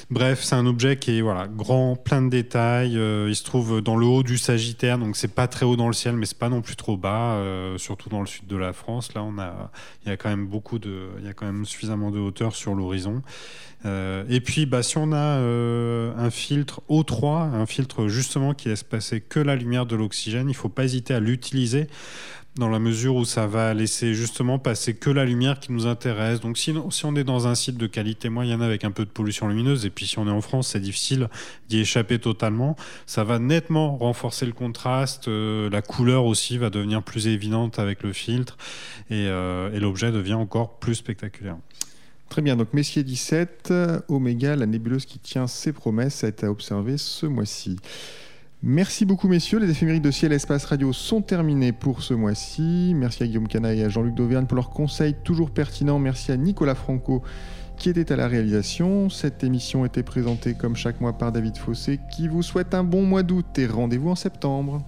Bref, 0.10 0.44
c'est 0.44 0.56
un 0.56 0.66
objet 0.66 0.98
qui 0.98 1.18
est 1.18 1.22
voilà, 1.22 1.48
grand, 1.48 1.96
plein 1.96 2.22
de 2.22 2.30
détails. 2.30 2.98
Euh, 2.98 3.30
il 3.30 3.36
se 3.36 3.46
trouve 3.46 3.82
dans 3.82 3.96
le 3.96 4.06
haut 4.06 4.24
du 4.24 4.38
Sagittaire, 4.38 4.98
donc 4.98 5.16
c'est 5.16 5.34
pas 5.34 5.48
très 5.48 5.66
haut 5.66 5.78
dans 5.78 5.88
le 5.88 5.94
ciel, 5.94 6.18
mais 6.18 6.26
c'est 6.26 6.38
pas 6.38 6.50
non 6.50 6.62
plus 6.62 6.76
trop 6.76 6.98
bas, 6.98 7.36
euh, 7.36 7.78
surtout 7.78 8.10
dans 8.10 8.20
le 8.20 8.28
sud 8.28 8.48
de 8.48 8.58
la 8.58 8.74
France. 8.74 9.14
Là, 9.14 9.24
on 9.24 9.40
a, 9.40 9.72
il 10.04 10.10
y 10.10 10.12
a 10.12 10.18
quand 10.18 10.30
même 10.30 10.48
beaucoup 10.48 10.78
de, 10.78 11.08
il 11.20 11.26
y 11.26 11.30
a 11.30 11.34
quand 11.34 11.46
même 11.46 11.66
suffisamment 11.66 12.12
de 12.12 12.20
hauteur 12.20 12.54
sur 12.54 12.76
l'horizon. 12.76 13.22
Et 13.84 14.42
puis, 14.42 14.68
bah, 14.68 14.84
si 14.84 15.00
on 15.00 15.12
a 15.12 15.40
un 15.40 16.30
filtre 16.30 16.82
O3, 16.88 17.56
un 17.56 17.66
filtre 17.66 18.08
justement 18.08 18.54
qui 18.54 18.70
laisse 18.70 18.84
passer 18.84 19.21
que 19.22 19.40
la 19.40 19.56
lumière 19.56 19.86
de 19.86 19.96
l'oxygène, 19.96 20.48
il 20.48 20.54
ne 20.54 20.54
faut 20.54 20.70
pas 20.70 20.84
hésiter 20.84 21.14
à 21.14 21.20
l'utiliser 21.20 21.88
dans 22.56 22.68
la 22.68 22.80
mesure 22.80 23.16
où 23.16 23.24
ça 23.24 23.48
va 23.48 23.74
laisser 23.74 24.14
justement 24.14 24.60
passer 24.60 24.94
que 24.94 25.10
la 25.10 25.24
lumière 25.24 25.60
qui 25.60 25.72
nous 25.72 25.88
intéresse. 25.88 26.42
Donc 26.42 26.58
si, 26.58 26.74
on 27.06 27.16
est 27.16 27.24
dans 27.24 27.48
un 27.48 27.56
site 27.56 27.78
de 27.78 27.88
qualité 27.88 28.28
moyenne 28.28 28.62
avec 28.62 28.84
un 28.84 28.92
peu 28.92 29.06
de 29.06 29.10
pollution 29.10 29.48
lumineuse, 29.48 29.86
et 29.86 29.90
puis 29.90 30.06
si 30.06 30.20
on 30.20 30.28
est 30.28 30.32
en 30.32 30.42
France, 30.42 30.70
c'est 30.70 30.82
difficile 30.82 31.30
d'y 31.70 31.80
échapper 31.80 32.20
totalement, 32.20 32.76
ça 33.06 33.24
va 33.24 33.40
nettement 33.40 33.96
renforcer 33.96 34.46
le 34.46 34.52
contraste, 34.52 35.30
euh, 35.30 35.70
la 35.70 35.82
couleur 35.82 36.26
aussi 36.26 36.58
va 36.58 36.70
devenir 36.70 37.04
plus 37.04 37.28
évidente 37.28 37.80
avec 37.80 38.04
le 38.04 38.12
filtre, 38.12 38.58
et, 39.10 39.26
et 39.26 39.80
l'objet 39.80 40.12
devient 40.12 40.34
encore 40.34 40.80
plus 40.80 40.96
spectaculaire. 40.96 41.58
Très 42.30 42.42
bien, 42.42 42.56
donc 42.56 42.74
Messier 42.74 43.04
17, 43.04 43.74
Oméga, 44.08 44.56
la 44.56 44.66
nébuleuse 44.66 45.06
qui 45.06 45.20
tient 45.20 45.48
ses 45.48 45.74
promesses, 45.74 46.24
a 46.24 46.30
été 46.30 46.48
observée 46.48 46.98
ce 46.98 47.26
mois-ci. 47.26 47.78
Merci 48.64 49.06
beaucoup 49.06 49.28
messieurs, 49.28 49.58
les 49.58 49.72
éphémérides 49.72 50.04
de 50.04 50.12
Ciel 50.12 50.32
Espace 50.34 50.66
Radio 50.66 50.94
sont 50.94 51.24
terminées 51.24 51.72
pour 51.72 52.04
ce 52.04 52.14
mois-ci. 52.14 52.94
Merci 52.96 53.24
à 53.24 53.26
Guillaume 53.26 53.48
Cana 53.48 53.74
et 53.74 53.84
à 53.84 53.90
Jean-Luc 53.90 54.14
Dauvergne 54.14 54.46
pour 54.46 54.56
leurs 54.56 54.70
conseils 54.70 55.16
toujours 55.24 55.50
pertinents. 55.50 55.98
Merci 55.98 56.32
à 56.32 56.38
Nicolas 56.38 56.76
Franco 56.76 57.24
qui 57.78 57.90
était 57.90 58.12
à 58.12 58.16
la 58.16 58.28
réalisation. 58.28 59.10
Cette 59.10 59.44
émission 59.44 59.84
était 59.84 60.04
présentée 60.04 60.54
comme 60.54 60.76
chaque 60.76 61.02
mois 61.02 61.14
par 61.14 61.32
David 61.32 61.58
Fossé 61.58 62.00
qui 62.16 62.28
vous 62.28 62.44
souhaite 62.44 62.76
un 62.76 62.84
bon 62.84 63.02
mois 63.02 63.24
d'août 63.24 63.48
et 63.58 63.66
rendez-vous 63.66 64.10
en 64.10 64.16
septembre. 64.16 64.84